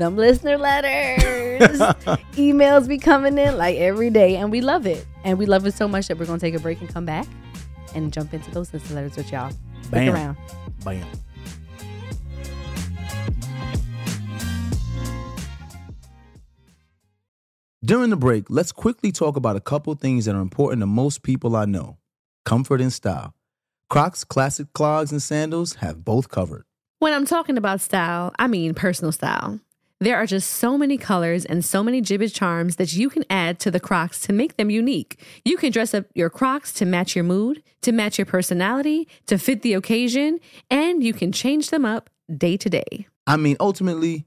[0.00, 1.78] them listener letters,
[2.32, 5.06] emails be coming in like every day, and we love it.
[5.24, 7.26] And we love it so much that we're gonna take a break and come back
[7.94, 9.52] and jump into those listener letters with y'all.
[9.82, 10.36] Stick around.
[10.84, 11.06] Bam.
[17.82, 21.22] During the break, let's quickly talk about a couple things that are important to most
[21.22, 21.96] people I know
[22.44, 23.32] comfort and style.
[23.88, 26.64] Crocs classic clogs and sandals have both covered.
[26.98, 29.60] When I'm talking about style, I mean personal style.
[29.98, 33.58] There are just so many colors and so many Jibbitz charms that you can add
[33.60, 35.18] to the Crocs to make them unique.
[35.46, 39.38] You can dress up your Crocs to match your mood, to match your personality, to
[39.38, 40.38] fit the occasion,
[40.70, 43.06] and you can change them up day to day.
[43.26, 44.26] I mean, ultimately,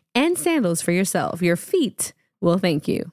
[0.13, 1.41] and sandals for yourself.
[1.41, 3.11] Your feet will thank you.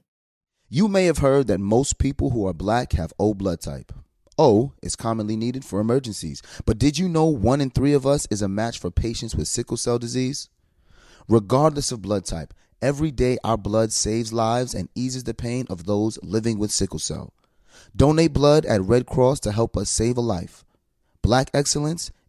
[0.68, 3.92] You may have heard that most people who are black have O blood type.
[4.36, 8.26] O is commonly needed for emergencies, but did you know one in three of us
[8.30, 10.48] is a match for patients with sickle cell disease?
[11.28, 15.84] Regardless of blood type, every day our blood saves lives and eases the pain of
[15.84, 17.32] those living with sickle cell.
[17.96, 20.64] Donate blood at Red Cross to help us save a life.
[21.22, 22.12] Black excellence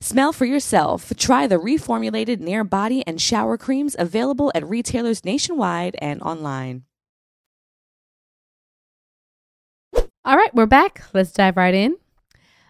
[0.00, 1.12] Smell for yourself.
[1.16, 6.84] Try the reformulated Nair body and shower creams available at retailers nationwide and online.
[10.24, 11.02] All right, we're back.
[11.12, 11.96] Let's dive right in.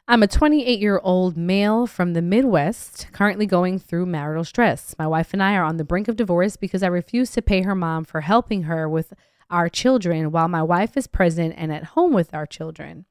[0.07, 4.95] I'm a 28 year old male from the Midwest, currently going through marital stress.
[4.99, 7.61] My wife and I are on the brink of divorce because I refuse to pay
[7.61, 9.13] her mom for helping her with
[9.51, 13.05] our children while my wife is present and at home with our children.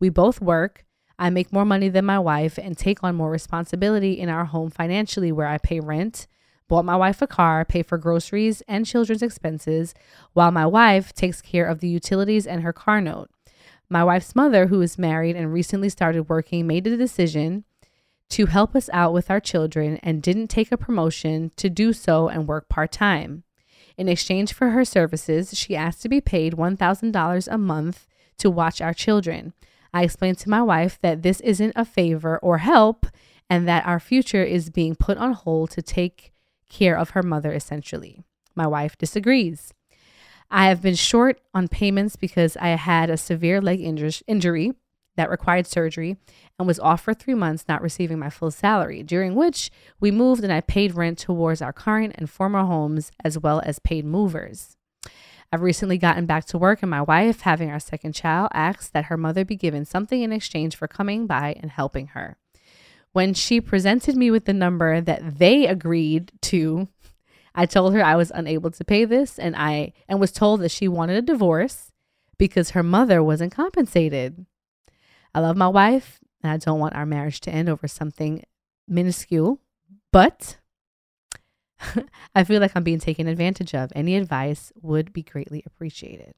[0.00, 0.86] We both work.
[1.18, 4.70] I make more money than my wife and take on more responsibility in our home
[4.70, 6.26] financially, where I pay rent,
[6.68, 9.94] bought my wife a car, pay for groceries and children's expenses,
[10.32, 13.30] while my wife takes care of the utilities and her car note.
[13.88, 17.64] My wife's mother, who is married and recently started working, made the decision
[18.30, 22.28] to help us out with our children and didn't take a promotion to do so
[22.28, 23.44] and work part time.
[23.96, 28.06] In exchange for her services, she asked to be paid $1,000 a month
[28.36, 29.54] to watch our children.
[29.92, 33.06] I explained to my wife that this isn't a favor or help
[33.50, 36.32] and that our future is being put on hold to take
[36.68, 38.22] care of her mother, essentially.
[38.54, 39.72] My wife disagrees.
[40.50, 44.72] I have been short on payments because I had a severe leg injur- injury
[45.16, 46.16] that required surgery
[46.58, 49.70] and was off for three months, not receiving my full salary, during which
[50.00, 53.78] we moved and I paid rent towards our current and former homes as well as
[53.78, 54.76] paid movers.
[55.50, 59.06] I've recently gotten back to work, and my wife, having our second child, asked that
[59.06, 62.36] her mother be given something in exchange for coming by and helping her.
[63.12, 66.88] When she presented me with the number that they agreed to,
[67.54, 70.70] I told her I was unable to pay this and I and was told that
[70.70, 71.90] she wanted a divorce
[72.36, 74.46] because her mother wasn't compensated.
[75.34, 78.44] I love my wife and I don't want our marriage to end over something
[78.86, 79.60] minuscule,
[80.12, 80.58] but
[82.34, 83.92] I feel like I'm being taken advantage of.
[83.94, 86.34] Any advice would be greatly appreciated.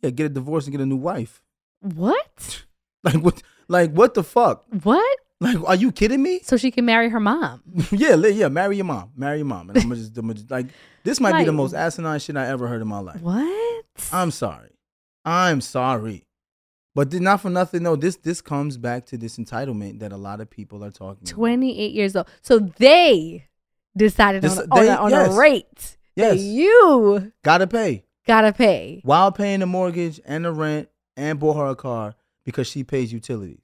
[0.00, 1.42] Yeah, get a divorce and get a new wife.
[1.80, 2.64] What?
[3.02, 3.42] Like what?
[3.66, 4.66] Like what the fuck?
[4.82, 5.18] What?
[5.40, 6.40] Like, are you kidding me?
[6.42, 7.62] So she can marry her mom.
[7.90, 8.48] yeah, yeah.
[8.48, 9.12] Marry your mom.
[9.16, 9.70] Marry your mom.
[9.70, 10.66] And I'm just, I'm just like
[11.02, 13.22] this might be the most asinine shit I ever heard in my life.
[13.22, 13.84] What?
[14.12, 14.72] I'm sorry.
[15.24, 16.24] I'm sorry.
[16.94, 17.84] But not for nothing.
[17.84, 21.22] No, this this comes back to this entitlement that a lot of people are talking.
[21.22, 21.34] about.
[21.34, 22.28] 28 years old.
[22.42, 23.46] So they
[23.96, 25.34] decided This- on, on, they- a, on yes.
[25.34, 29.00] a rate that you Gotta pay gotta pay.
[29.04, 32.14] while paying the mortgage and the rent and bought her a car
[32.44, 33.60] because she pays utilities.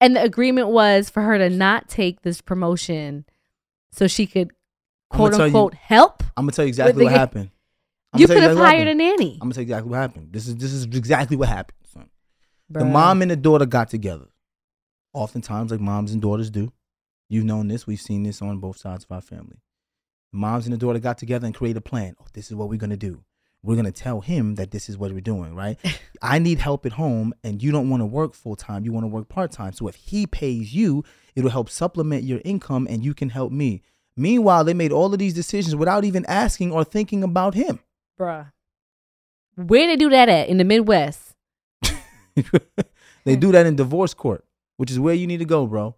[0.00, 3.24] And the agreement was for her to not take this promotion
[3.90, 4.50] so she could
[5.10, 6.22] quote tell you- unquote help.
[6.36, 7.50] I'm gonna tell you exactly what happened.
[8.12, 9.32] I'ma You could have exactly hired a nanny.
[9.34, 10.32] I'm gonna tell you exactly what happened.
[10.32, 11.74] This is this is exactly what happened.
[12.70, 14.26] The mom and the daughter got together.
[15.14, 16.70] Oftentimes, like moms and daughters do.
[17.28, 17.86] You've known this.
[17.86, 19.60] We've seen this on both sides of our family.
[20.32, 22.14] Moms and the daughter got together and created a plan.
[22.20, 23.22] Oh, this is what we're gonna do.
[23.62, 25.78] We're gonna tell him that this is what we're doing, right?
[26.22, 28.84] I need help at home, and you don't want to work full time.
[28.84, 29.72] You want to work part time.
[29.72, 31.04] So if he pays you,
[31.34, 33.82] it'll help supplement your income, and you can help me.
[34.16, 37.78] Meanwhile, they made all of these decisions without even asking or thinking about him.
[38.18, 38.52] Bruh.
[39.54, 40.48] Where they do that at?
[40.48, 41.34] In the Midwest.
[43.24, 44.44] they do that in divorce court,
[44.76, 45.94] which is where you need to go, bro.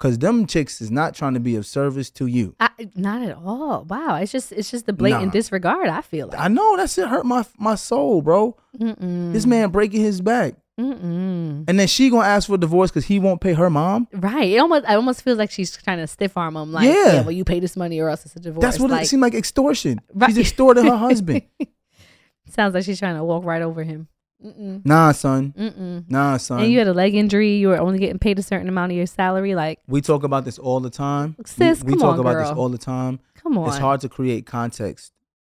[0.00, 2.56] Cause them chicks is not trying to be of service to you.
[2.60, 3.84] I, not at all.
[3.88, 4.16] Wow.
[4.16, 5.30] It's just it's just the blatant Nah.
[5.30, 6.38] disregard, I feel like.
[6.38, 8.56] I know that shit hurt my my soul, bro.
[8.78, 9.32] Mm-mm.
[9.32, 11.64] This man breaking his back, Mm-mm.
[11.68, 14.08] and then she gonna ask for a divorce because he won't pay her mom.
[14.12, 14.50] Right.
[14.50, 16.72] It almost I almost feels like she's trying to stiff arm him.
[16.72, 17.12] Like, Yeah.
[17.12, 18.62] yeah, well, you pay this money or else it's a divorce.
[18.62, 20.00] That's what like, it seemed like extortion.
[20.12, 20.28] Right.
[20.30, 21.42] She's extorting her husband.
[22.50, 24.08] Sounds like she's trying to walk right over him.
[24.44, 24.84] Mm-mm.
[24.84, 25.54] Nah, son.
[25.56, 26.10] Mm-mm.
[26.10, 26.60] Nah, son.
[26.62, 27.56] And you had a leg injury.
[27.56, 29.54] You were only getting paid a certain amount of your salary.
[29.54, 31.36] Like, we talk about this all the time.
[31.46, 33.20] Sis, we, we talk on, about this all the time.
[33.34, 33.68] come on.
[33.68, 35.12] It's hard to create context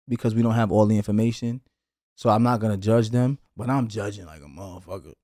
[0.08, 1.60] because we don't have all the information.
[2.16, 5.14] So I'm not gonna judge them, but I'm judging like a motherfucker.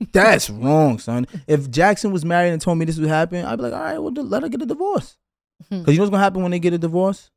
[0.12, 1.26] That's wrong, son.
[1.48, 3.98] If Jackson was married and told me this would happen, I'd be like, all right,
[3.98, 5.16] well, let her get a divorce.
[5.68, 5.80] Hmm.
[5.80, 7.30] Because you know what's gonna happen when they get a divorce?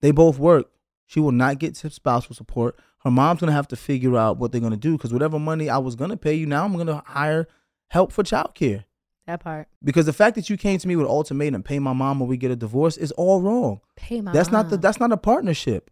[0.00, 0.66] They both work.
[1.06, 2.78] She will not get spousal support.
[3.04, 4.92] Her mom's gonna have to figure out what they're gonna do.
[4.96, 7.48] Because whatever money I was gonna pay you, now I'm gonna hire
[7.88, 8.84] help for childcare.
[9.26, 9.68] that part.
[9.84, 12.36] Because the fact that you came to me with ultimatum, pay my mom or we
[12.36, 13.80] get a divorce, is all wrong.
[13.96, 15.90] Pay my That's not the that's not a partnership.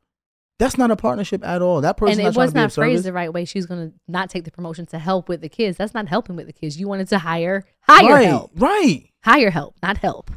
[0.59, 1.81] That's not a partnership at all.
[1.81, 3.47] That person and it was not phrased the right way.
[3.47, 5.79] She was going to not take the promotion to help with the kids.
[5.79, 6.79] That's not helping with the kids.
[6.79, 9.09] You wanted to hire hire right, help, right.
[9.25, 10.31] hire help, not help.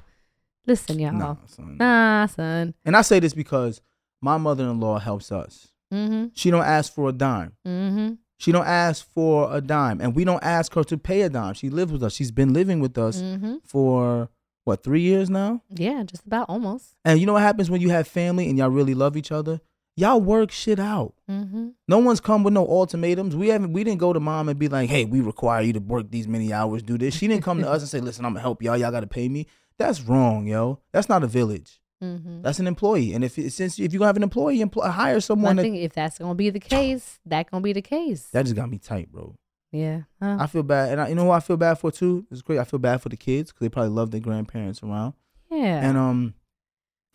[0.66, 1.12] Listen, y'all.
[1.12, 2.36] Nah, Nah, son.
[2.38, 2.74] son.
[2.86, 3.82] And I say this because
[4.22, 5.73] my mother-in-law helps us.
[5.94, 6.26] Mm-hmm.
[6.34, 7.54] She don't ask for a dime.
[7.68, 8.14] Mm-hmm.
[8.38, 11.54] She don't ask for a dime, and we don't ask her to pay a dime.
[11.54, 12.14] She lives with us.
[12.14, 13.56] She's been living with us Mm-hmm.
[13.64, 14.30] for
[14.66, 15.62] what three years now.
[15.70, 16.96] Yeah, just about almost.
[17.06, 19.62] And you know what happens when you have family and y'all really love each other?
[19.96, 21.14] Y'all work shit out.
[21.30, 21.70] Mm-hmm.
[21.88, 23.36] No one's come with no ultimatums.
[23.36, 23.74] We haven't.
[23.74, 26.28] We didn't go to mom and be like, "Hey, we require you to work these
[26.28, 28.64] many hours, do this." She didn't come to us and say, "Listen, I'm gonna help
[28.64, 28.76] y'all.
[28.76, 29.46] Y'all got to pay me."
[29.78, 30.80] That's wrong, yo.
[30.92, 31.80] That's not a village.
[32.04, 32.42] Mm-hmm.
[32.42, 33.14] That's an employee.
[33.14, 35.56] And if since if you're gonna have an employee, employ, hire I someone.
[35.56, 38.28] That, if that's gonna be the case, that gonna be the case.
[38.34, 39.36] that just got me tight, bro.
[39.72, 40.02] yeah.
[40.22, 40.38] Huh.
[40.40, 42.26] I feel bad, and I, you know who I feel bad for too.
[42.30, 42.60] It's great.
[42.60, 45.14] I feel bad for the kids because they probably love their grandparents around.
[45.50, 45.88] yeah.
[45.88, 46.34] And um,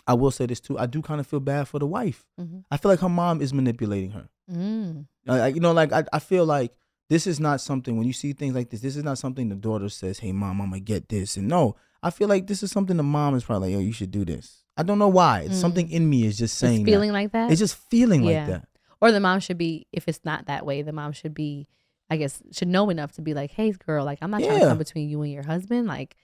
[0.06, 0.78] I will say this too.
[0.78, 2.24] I do kind of feel bad for the wife.
[2.40, 2.60] mm-hmm.
[2.70, 4.28] I feel like her mom is manipulating her.
[4.50, 5.06] mm.
[5.26, 6.72] Like you know, like I, I feel like
[7.10, 8.80] this is not something when you see things like this.
[8.80, 11.76] This is not something the daughter says, "Hey, mom, I'm gonna get this." And no,
[12.02, 14.24] I feel like this is something the mom is probably like, "Yo, you should do
[14.24, 15.40] this." I don't know why.
[15.40, 15.60] It's Mm.
[15.60, 17.14] something in me is just saying It's feeling that.
[17.20, 17.50] like that.
[17.50, 18.38] It's just feeling Yeah.
[18.38, 18.68] like that.
[19.00, 21.68] or the mom should be if it's not that way the mom should be
[22.10, 24.66] i guess should know enough to be like hey girl like i'm not trying to
[24.66, 26.16] come between you and your husband like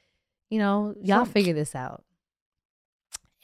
[0.51, 2.03] you know y'all figure this out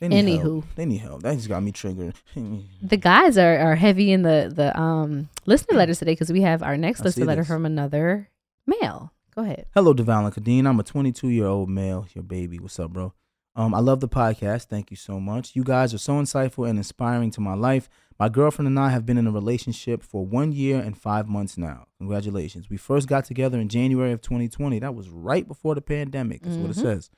[0.01, 0.41] They need Anywho.
[0.41, 0.65] help.
[0.77, 1.23] they need help.
[1.23, 2.15] That just got me triggered.
[2.83, 6.63] the guys are, are heavy in the the um listener letters today because we have
[6.63, 7.49] our next I listener letter this.
[7.49, 8.31] from another
[8.67, 10.67] male go ahead Hello, Devale Khadeen.
[10.67, 12.07] I'm a 22 year old male.
[12.15, 12.59] Your baby.
[12.59, 13.13] What's up, bro?
[13.57, 14.65] Um, I love the podcast.
[14.67, 15.57] Thank you so much.
[15.57, 17.89] You guys are so insightful and inspiring to my life.
[18.19, 21.59] My girlfriend and I have been in a relationship for one year and five months
[21.59, 21.87] now.
[21.99, 22.71] Congratulations.
[22.71, 24.79] We first got together in January of 2020.
[24.79, 26.43] That was right before the pandemic.
[26.43, 26.83] That's what it Mhm.
[26.83, 27.11] says.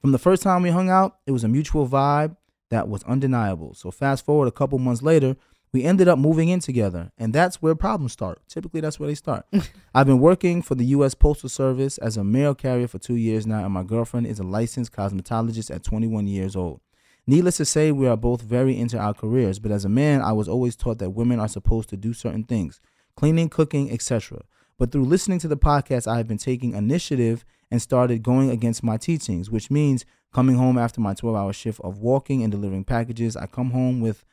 [0.00, 2.36] From the first time we hung out, it was a mutual vibe
[2.70, 3.74] that was undeniable.
[3.74, 5.36] So fast forward a couple months later,
[5.72, 8.40] we ended up moving in together, and that's where problems start.
[8.48, 9.46] Typically, that's where they start.
[9.94, 11.14] I've been working for the U.S.
[11.14, 14.44] Postal Service as a mail carrier for two years now, and my girlfriend is a
[14.44, 16.80] licensed cosmetologist at 21 years old.
[17.26, 20.32] Needless to say, we are both very into our careers, but as a man, I
[20.32, 22.80] was always taught that women are supposed to do certain things
[23.16, 24.40] cleaning, cooking, etc.
[24.78, 28.82] But through listening to the podcast, I have been taking initiative and started going against
[28.82, 32.84] my teachings, which means coming home after my 12 hour shift of walking and delivering
[32.84, 33.36] packages.
[33.36, 34.24] I come home with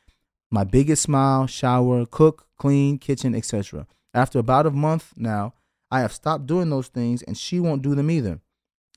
[0.49, 3.87] my biggest smile, shower, cook, clean, kitchen, etc.
[4.13, 5.53] After about a month now,
[5.91, 8.39] I have stopped doing those things and she won't do them either.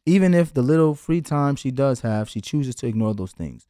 [0.06, 3.68] Even if the little free time she does have, she chooses to ignore those things.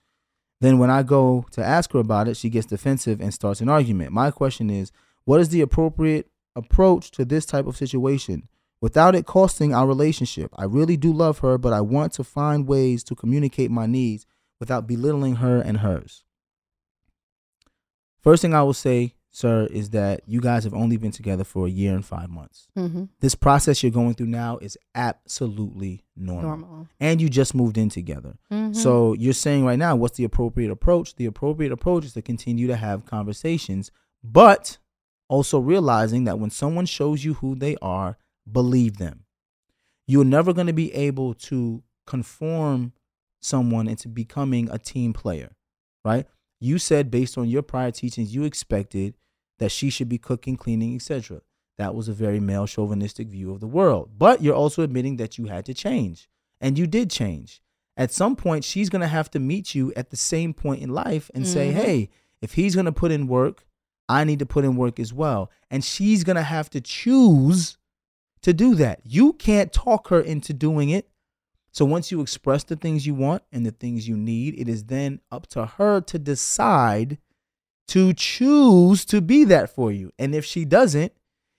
[0.61, 3.69] Then when I go to ask her about it, she gets defensive and starts an
[3.69, 4.13] argument.
[4.13, 4.93] My question is,
[5.25, 8.49] what is the appropriate approach to this type of situation
[8.81, 10.53] without it costing our relationship?
[10.57, 14.27] I really do love her, but I want to find ways to communicate my needs
[14.59, 16.25] without belittling her and hers.
[18.23, 21.67] First thing I will say, sir, is that you guys have only been together for
[21.67, 22.67] a year and five months.
[22.77, 23.05] Mm-hmm.
[23.21, 26.57] This process you're going through now is absolutely normal.
[26.59, 26.89] Normal.
[26.99, 28.35] And you just moved in together.
[28.53, 28.75] Mhm.
[28.75, 31.15] So you're saying right now, what's the appropriate approach?
[31.15, 33.91] The appropriate approach is to continue to have conversations,
[34.23, 34.79] but
[35.29, 38.19] also realizing that when someone shows you who they are,
[38.51, 39.25] believe them.
[40.07, 42.93] You're never going to be able to conform
[43.41, 45.53] someone into becoming a team player,
[46.05, 46.27] right?
[46.61, 49.15] You said based on your prior teachings, you expected
[49.59, 51.41] that she should be cooking, cleaning, etc.
[51.79, 54.11] That was a very male chauvinistic view of the world.
[54.19, 56.29] But you're also admitting that you had to change,
[56.61, 57.63] and you did change.
[57.97, 60.91] At some point, she's going to have to meet you at the same point in
[60.91, 61.75] life and say, Mhm.
[61.75, 63.67] hey, if he's going to put in work,
[64.09, 65.51] I need to put in work as well.
[65.71, 67.77] And she's going to have to choose
[68.43, 69.01] to do that.
[69.05, 71.10] You can't talk her into doing it.
[71.73, 74.85] So once you express the things you want and the things you need, it is
[74.85, 77.19] then up to her to decide
[77.89, 80.13] to choose to be that for you.
[80.19, 81.13] And if she doesn't,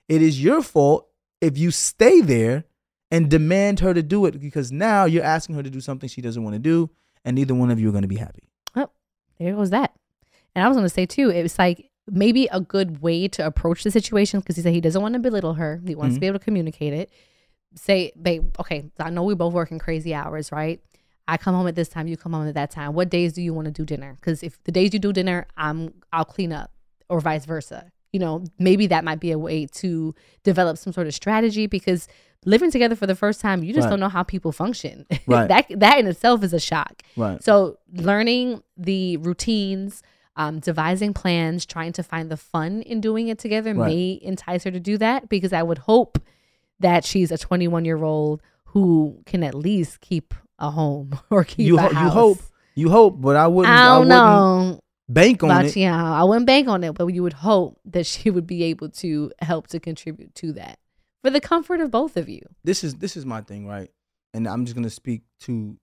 [0.10, 1.08] it is your fault
[1.40, 2.66] if you stay there
[3.10, 6.22] and demand her to do it because now you're asking her to do something she
[6.22, 6.90] doesn't want to do
[7.26, 8.50] and neither one of you are going to be happy.
[8.76, 8.90] Oh,
[9.40, 9.94] there goes that.
[10.56, 13.84] And I was going to say too, it's like maybe a good way to approach
[13.84, 15.82] the situation because he said he doesn't want to belittle her.
[15.86, 16.22] He wants to Mhm.
[16.22, 17.10] be able to communicate it.
[17.76, 20.82] Say, babe, okay, I know we both working crazy hours, right?
[21.28, 22.94] I come home at this time, you come home at that time.
[22.94, 24.16] What days do you want to do dinner?
[24.20, 26.72] Because if the days you do dinner, I'm I'll clean up,
[27.10, 27.92] or vice versa.
[28.12, 30.14] You know, maybe that might be a way to
[30.44, 32.10] develop some sort of strategy because
[32.44, 33.92] living together for the first time, you just Right.
[33.92, 35.06] don't know how people function.
[35.28, 35.48] Right.
[35.48, 37.04] that that in itself is a shock.
[37.16, 37.42] Right.
[37.42, 40.04] So learning the routines,
[40.36, 43.88] um, devising plans, trying to find the fun in doing it together Right.
[43.94, 46.20] may entice her to do that because I would hope
[46.82, 51.66] that she's a 21 year old who can at least keep a home or keep
[51.68, 52.38] You a ho- you hope.
[52.76, 54.80] You hope, but I wouldn't I don't wouldn't know
[55.10, 55.76] bank on about it.
[55.76, 55.88] you.
[55.88, 59.32] I wouldn't bank on it, but you would hope that she would be able to
[59.42, 60.80] help to contribute to that
[61.22, 62.42] for the comfort of both of you.
[62.64, 63.90] this is this is my thing, right?
[64.34, 65.78] And I'm just gonna speak to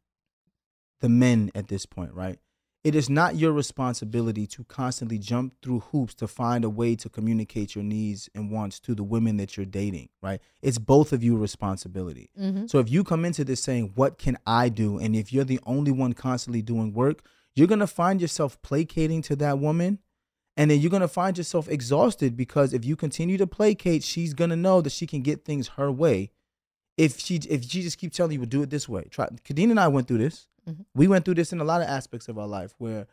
[1.00, 2.38] the men at this point, right?
[2.84, 7.08] It is not your responsibility to constantly jump through hoops to find a way to
[7.08, 10.40] communicate your needs and wants to the women that you're dating, right?
[10.62, 12.30] It's both of you responsibility.
[12.40, 12.66] Mm-hmm.
[12.66, 15.60] So if you come into this saying, "What can I do?" and if you're the
[15.66, 19.98] only one constantly doing work, you're gonna find yourself placating to that woman,
[20.56, 24.56] and then you're gonna find yourself exhausted because if you continue to placate, she's gonna
[24.56, 26.30] know that she can get things her way.
[26.96, 29.26] If she if she just keeps telling you, "Well, do it this way," try.
[29.44, 30.46] Khadeen and I went through this.
[30.68, 30.84] Mhm.
[30.94, 33.06] We went through this in a lot of aspects of our life where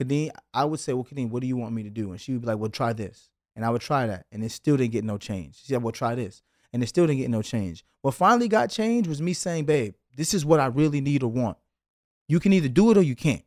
[0.00, 2.32] Khadeen, I would say, "Well, Khadeen, what do you want me to do?" And she
[2.32, 4.92] would be like, "Well, try this," and I would try that, and it still didn't
[4.92, 5.56] get no change.
[5.60, 6.42] She said, "Well, try this."
[6.72, 7.84] and it still didn't get no change.
[8.00, 11.30] What finally got changed was me saying, babe, this is what I really need or
[11.30, 11.58] want.
[12.28, 13.44] You can either do it or you can't.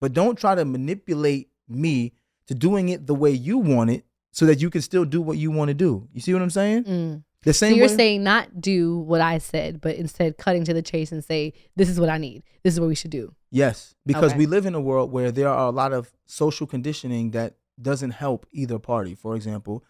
[0.00, 2.12] But don't try to manipulate me
[2.46, 5.36] to doing it the way you want it so that you can still do what
[5.36, 6.08] you want to do.
[6.12, 6.84] You see what I'm saying?
[6.84, 7.24] Mm.
[7.48, 7.96] The So you're way.
[7.96, 11.88] saying not do what I said, but instead cutting to the chase and say, "This
[11.88, 12.42] is what I need.
[12.62, 14.38] This is what we should do." Yes, because Okay.
[14.40, 18.10] we live in a world where there are a lot of social conditioning that doesn't
[18.10, 19.14] help either party.
[19.14, 19.82] For example,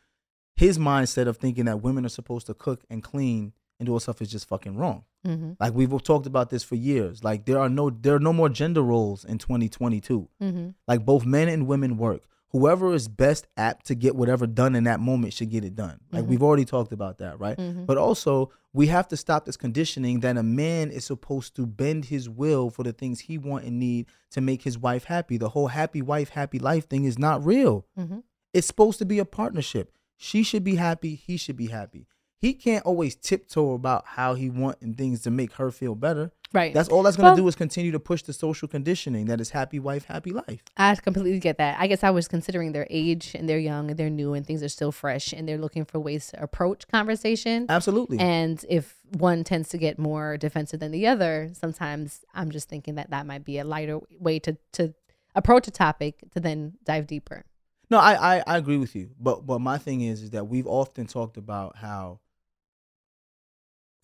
[0.55, 4.01] his mindset of thinking that women are supposed to cook and clean and do all
[4.01, 5.05] stuff is just fucking wrong.
[5.27, 5.53] Mm-hmm.
[5.59, 7.25] Like we've talked about this for years.
[7.25, 10.29] Like there are no there are no more gender roles in 2022.
[10.43, 10.69] Mm-hmm.
[10.87, 12.23] Like both men and women work.
[12.51, 16.01] Whoever is best apt to get whatever done in that moment should get it done.
[16.11, 16.29] Like Mhm.
[16.29, 17.59] we've already talked about that, right?
[17.59, 17.85] Mhm.
[17.85, 22.07] But also, we have to stop this conditioning that a man is supposed to bend
[22.07, 25.37] his will for the things he want and need to make his wife happy.
[25.37, 27.87] The whole happy wife, happy life thing is not real.
[27.99, 28.23] Mhm.
[28.55, 29.93] It's supposed to be a partnership.
[30.17, 32.07] She should be happy, he should be happy.
[32.41, 36.31] He can't always tiptoe about how he want things to make her feel better.
[36.53, 36.73] Right.
[36.73, 39.51] That's all that's gonna Well- do is continue to push the social conditioning that is
[39.51, 40.63] happy wife, happy life.
[40.77, 41.79] I completely get that.
[41.79, 44.63] I guess I was considering their age and they're young and they're new and things
[44.63, 47.67] are still fresh and they're looking for ways to approach conversation.
[47.69, 48.19] Absolutely.
[48.19, 52.95] And if one tends to get more defensive than the other, sometimes I'm just thinking
[52.95, 54.95] that that might be a lighter way to to
[55.35, 57.45] approach a topic to then dive deeper.
[57.91, 59.11] No, I, I I agree with you.
[59.21, 62.21] But but my thing is is that we've often talked about how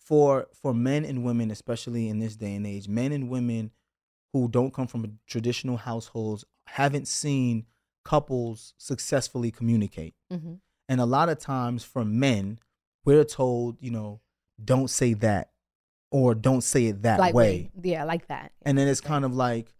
[0.05, 3.71] for for men and women, especially in this day and age, men and women
[4.31, 7.65] who don't come from traditional households haven't seen
[8.03, 10.13] couples successfully communicate.
[10.31, 10.55] Mm-hmm.
[10.87, 12.59] And a lot of times for men,
[13.03, 14.21] we're told, you know,
[14.63, 15.51] don't say that
[16.11, 17.71] or don't say it that Like way.
[17.81, 18.51] Yeah, like that.
[18.61, 19.73] And then it's kind of like,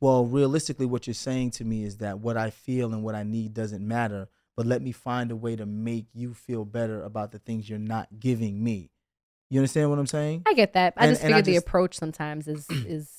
[0.00, 3.22] well, realistically, what you're saying to me is that what I feel and what I
[3.22, 7.32] need doesn't matter, but let me find a way to make you feel better about
[7.32, 8.90] the things you're not giving me.
[9.50, 10.44] You understand what I'm saying?
[10.46, 10.94] I get that.
[10.96, 13.10] I And- just I figured the approach sometimes is is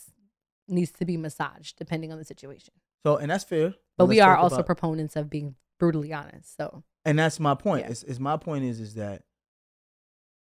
[0.67, 2.73] needs to be massaged depending on the situation.
[3.05, 3.73] So, and that's fair.
[3.97, 6.55] But we are also about- proponents of being brutally honest.
[6.55, 7.85] So and that's my point.
[7.85, 7.91] Yeah.
[7.91, 9.23] Is, is my point is is that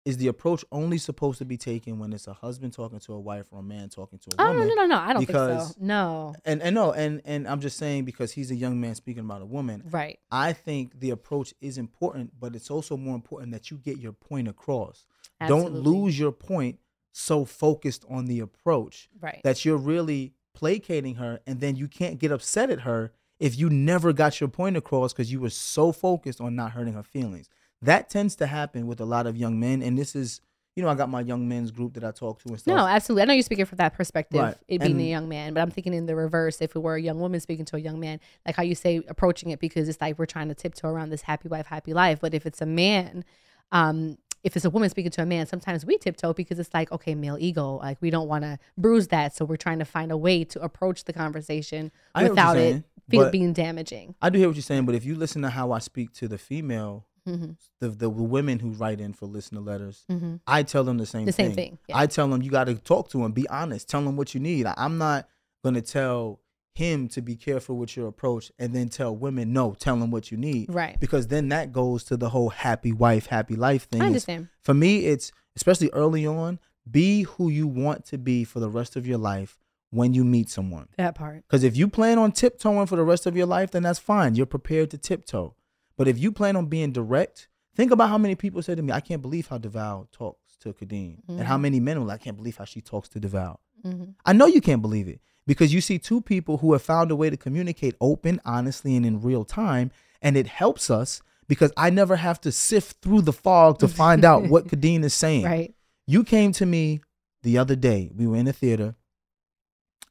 [0.06, 3.20] is the approach only supposed to be taken when it's a husband talking to a
[3.20, 4.68] wife or a man talking to a Oh no woman?
[4.70, 4.96] no no no!
[4.98, 5.76] I don't think because- so.
[5.80, 9.24] No, And and no, and and I'm just saying because he's a young man speaking
[9.26, 9.84] about a woman.
[9.90, 10.20] right.
[10.32, 14.14] I think the approach is important, but it's also more important that you get your
[14.14, 15.06] point across.
[15.42, 15.72] Absolutely.
[15.72, 16.80] Don't lose your point
[17.12, 19.42] so focused on the approach Right.
[19.44, 23.70] that you're really placating her and then you can't get upset at her if you
[23.70, 27.50] never got your point across because you were so focused on not hurting her feelings.
[27.82, 30.42] That tends to happen with a lot of young men and this is
[30.76, 32.76] you know, I got my young men's group that I talk to and stuff.
[32.76, 33.22] No, absolutely.
[33.22, 34.58] I know you're speaking from that perspective, Right.
[34.68, 36.62] it being a young man, but I'm thinking in the reverse.
[36.62, 39.02] If it were a young woman speaking to a young man, like how you say
[39.08, 42.20] approaching it, because it's like we're trying to tiptoe around this happy wife, happy life.
[42.20, 43.24] But if it's a man,
[43.72, 46.92] um, if it's a woman speaking to a man, sometimes we tiptoe because it's like,
[46.92, 50.12] okay, male ego, like we don't want to bruise that, so we're trying to find
[50.12, 53.54] a way to approach the conversation I hear what you're without it saying, but- being
[53.54, 54.16] damaging.
[54.22, 56.28] I do hear what you're saying, but if you listen to how I speak to
[56.28, 60.84] the female, hmm the the women who write in for listener letters, hmm I tell
[60.84, 61.48] them the same The thing.
[61.48, 61.98] same thing, yeah.
[61.98, 64.40] I tell them you got to talk to him, be honest, tell him what you
[64.40, 64.66] need.
[64.66, 65.28] I, I'm not
[65.64, 66.40] gonna tell
[66.74, 70.30] him to be careful with your approach and then tell women no, tell him what
[70.30, 70.74] you need.
[70.74, 71.00] Right.
[71.00, 74.02] Because then that goes to the whole happy wife, happy life thing.
[74.02, 74.50] I understand.
[74.62, 76.60] For me, it's especially early on,
[76.92, 79.58] be who you want to be for the rest of your life
[79.92, 80.90] when you meet someone.
[80.98, 81.44] That part.
[81.48, 84.36] Because if you plan on tiptoeing for the rest of your life, then that's fine.
[84.36, 85.56] You're prepared to tiptoe.
[85.98, 88.92] But if you plan on being direct, think about how many people say to me,
[88.92, 91.20] I can't believe how Devale talks to Khadeen.
[91.28, 93.58] And how many men are like, I can't believe how she talks to Devale.
[93.84, 97.12] hmm I know you can't believe it because you see two people who have found
[97.12, 99.92] a way to communicate open, honestly, and in real time.
[100.22, 104.26] And it helps us because I never have to sift through the fog to find
[104.26, 105.46] out what Khadeen is saying.
[105.46, 105.74] Right.
[106.08, 107.02] You came to me
[107.44, 108.12] the other day.
[108.16, 108.96] We were in a theater.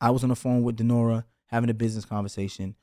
[0.00, 2.74] I was on the phone with Denora having a business conversation.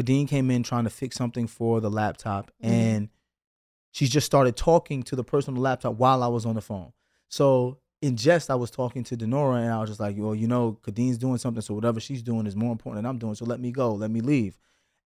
[0.00, 2.68] Khadeen came in trying to fix something for the laptop, Mhm.
[2.70, 3.08] and
[3.90, 6.60] she just started talking to the person on the laptop while I was on the
[6.60, 6.92] phone.
[7.28, 10.46] So in jest, I was talking to Denora, and I was just like, "Well, you
[10.46, 13.34] know, Khadeen's doing something, so whatever she's doing is more important than I'm doing.
[13.34, 14.58] So let me go, let me leave."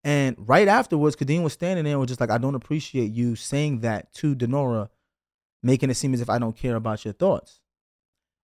[0.04, 3.36] And right afterwards, Khadeen was standing there and was just like, "I don't appreciate you
[3.36, 4.90] saying that to Denora,
[5.62, 7.60] making it seem as if I don't care about your thoughts."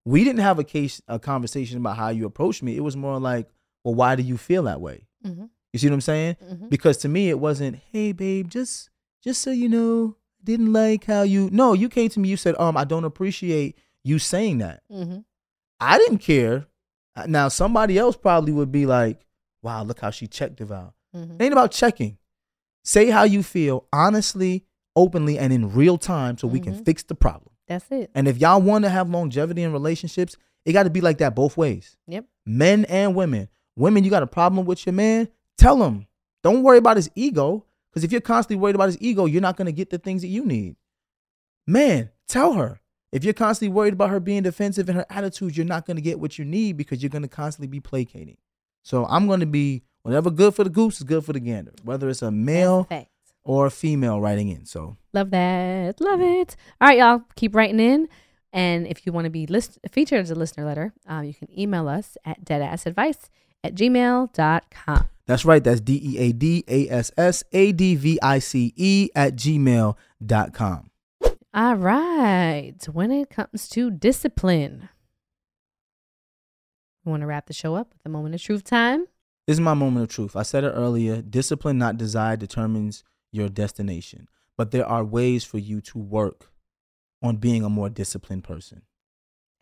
[0.06, 2.76] We didn't have a case, a conversation about how you approached me.
[2.76, 3.50] It was more like,
[3.84, 6.36] "Well, why do you feel that way?" hmm You see what I'm saying?
[6.40, 8.90] hmm because to me it wasn't hey babe just
[9.22, 12.54] just so you know didn't like how you no you came to me you said
[12.58, 15.18] um i don't appreciate you saying that hmm
[15.80, 16.66] i didn't care
[17.26, 19.26] now somebody else probably would be like
[19.62, 22.16] wow look how she checked Devale hmm it ain't about checking
[22.84, 24.64] say how you feel honestly
[24.96, 26.84] openly and in real time so we can Mhm.
[26.84, 28.10] fix the problem That's it.
[28.14, 31.34] and if y'all want to have longevity in relationships it got to be like that
[31.34, 32.26] both ways Yep.
[32.46, 33.48] men and women.
[33.76, 35.28] Women, you got a problem with your man,
[35.60, 36.06] tell him.
[36.42, 37.64] Don't worry about his ego.
[37.90, 40.22] Because if you're constantly worried about his ego, you're not going to get the things
[40.22, 40.76] that you need.
[41.66, 42.80] Man, tell her.
[43.12, 46.00] If you're constantly worried about her being defensive and her attitudes, you're not going to
[46.02, 48.36] get what you need because you're going to constantly be placating.
[48.84, 51.72] So I'm going to be whatever good for the goose is good for the gander,
[51.82, 53.10] whether it's a male fact.
[53.42, 54.64] or a female writing in.
[54.64, 56.00] So Love that.
[56.00, 56.56] Love it.
[56.80, 57.22] All right, y'all.
[57.34, 58.08] Keep writing in.
[58.52, 61.48] And if you want to be list- featured as a listener letter, um, you can
[61.58, 63.28] email us at deadassadvice
[63.64, 65.08] at gmail.com.
[65.30, 65.62] that's right.
[65.62, 69.36] That's D E A D A S S A D V I C E at
[69.36, 70.90] gmail.com.
[71.54, 72.74] All right.
[72.92, 74.88] When it comes to discipline,
[77.04, 79.06] we want to wrap the show up with a moment of truth time.
[79.46, 80.34] This is my moment of truth.
[80.34, 84.28] I said it earlier discipline, not desire, determines your destination.
[84.58, 86.50] But there are ways for you to work
[87.22, 88.82] on being a more disciplined person.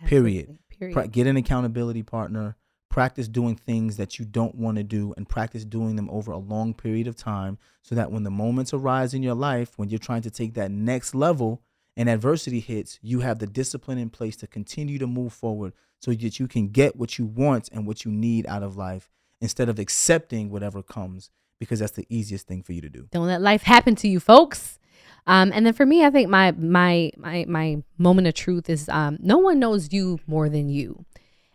[0.06, 0.58] Period.
[0.70, 1.12] Period.
[1.12, 2.56] Get an accountability partner.
[2.98, 6.36] Practice doing things that you don't want to do and practice doing them over a
[6.36, 10.00] long period of time so that when the moments arise in your life, when you're
[10.00, 11.62] trying to take that next level
[11.96, 16.10] and adversity hits, you have the discipline in place to continue to move forward so
[16.10, 19.08] that you can get what you want and what you need out of life
[19.40, 21.30] instead of accepting whatever comes
[21.60, 23.06] because that's the easiest thing for you to do.
[23.12, 24.80] Don't let life happen to you, folks.
[25.24, 28.88] Um, and then for me, I think my my my my moment of truth is
[28.88, 31.04] um, no one knows you more than you,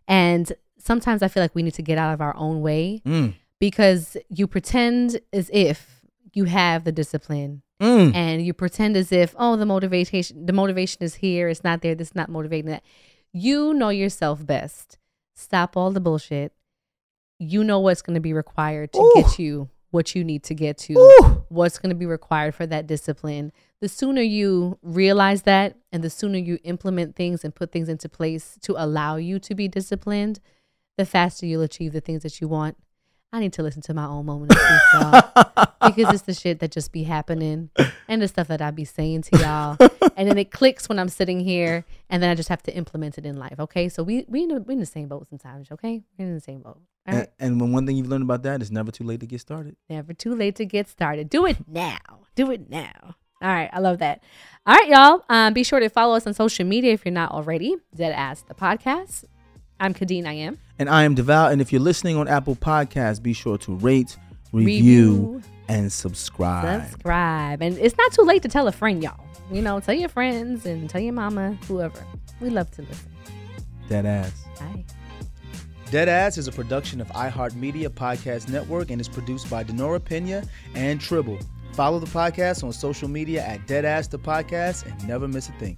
[0.08, 0.54] and
[0.84, 3.34] sometimes I feel like we need to get out of our own way Mm.
[3.60, 6.02] because you pretend as if
[6.34, 8.14] you have the discipline Mm.
[8.16, 11.96] and you pretend as if oh the motivation the motivation is here it's not there
[11.96, 12.84] this is not motivating that
[13.34, 14.98] you know yourself best
[15.36, 16.54] stop all the bullshit
[17.40, 20.78] you know what's going to be required to get you what you need to get
[20.78, 21.44] to Ooh.
[21.50, 26.10] what's going to be required for that discipline the sooner you realize that and the
[26.10, 30.40] sooner you implement things and put things into place to allow you to be disciplined
[30.98, 32.78] the faster you'll achieve the things that you want
[33.32, 36.60] i need to listen to my own moment of truth y'all because it's the shit
[36.60, 37.70] that just be happening
[38.08, 39.78] and the stuff that I be saying to y'all.
[40.18, 43.18] and then it clicks when I'm sitting here and then I just have to implement
[43.18, 43.60] it in life.
[43.60, 43.90] Okay.
[43.90, 46.04] So we we in the, we in the same boat sometimes, okay?
[46.18, 46.82] We're in the same boat.
[47.08, 47.30] All right.
[47.40, 49.42] And, and when one thing you've learned about that is never too late to get
[49.42, 49.76] started.
[49.90, 51.30] Never too late to get started.
[51.30, 51.98] Do it now.
[52.36, 53.16] Do it now.
[53.42, 54.24] All right, I love that.
[54.66, 55.26] All right, y'all.
[55.28, 57.76] Um, be sure to follow us on social media if you're not already.
[57.94, 59.26] Dead Ass the podcast.
[59.82, 60.26] I'm Khadeen.
[60.26, 60.60] I am.
[60.80, 61.52] And I am Devale.
[61.52, 64.18] And if you're listening on Apple Podcasts, be sure to rate,
[64.52, 65.42] review, Review.
[65.68, 66.90] and subscribe.
[66.90, 67.62] Subscribe.
[67.62, 69.24] And it's not too late to tell a friend, y'all.
[69.52, 72.04] You know, tell your friends and tell your mama, whoever.
[72.42, 73.12] We love to listen.
[73.90, 74.46] Dead ass.
[74.60, 74.86] Bye.
[75.92, 80.44] Dead Ass is a production of iHeartMedia Podcast Network and is produced by Denora Pena
[80.74, 81.38] and Tribble.
[81.74, 85.52] Follow the podcast on social media at Dead Ass the Podcast and never miss a
[85.54, 85.78] thing.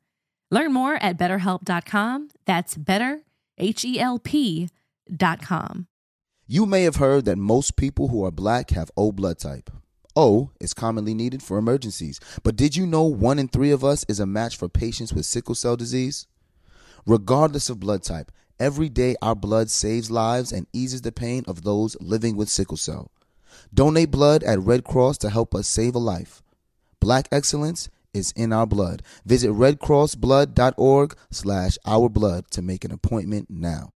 [0.51, 2.29] Learn more at betterhelp.com.
[2.45, 3.21] That's better,
[3.57, 5.87] H E L P.com.
[6.45, 9.69] You may have heard that most people who are black have O blood type.
[10.13, 14.05] O is commonly needed for emergencies, but did you know one in three of us
[14.09, 16.27] is a match for patients with sickle cell disease?
[17.05, 18.29] Regardless of blood type,
[18.59, 22.75] every day our blood saves lives and eases the pain of those living with sickle
[22.75, 23.09] cell.
[23.73, 26.43] Donate blood at Red Cross to help us save a life.
[26.99, 29.01] Black excellence is in our blood.
[29.25, 33.91] Visit redcrossblood.org slash our blood to make an appointment now.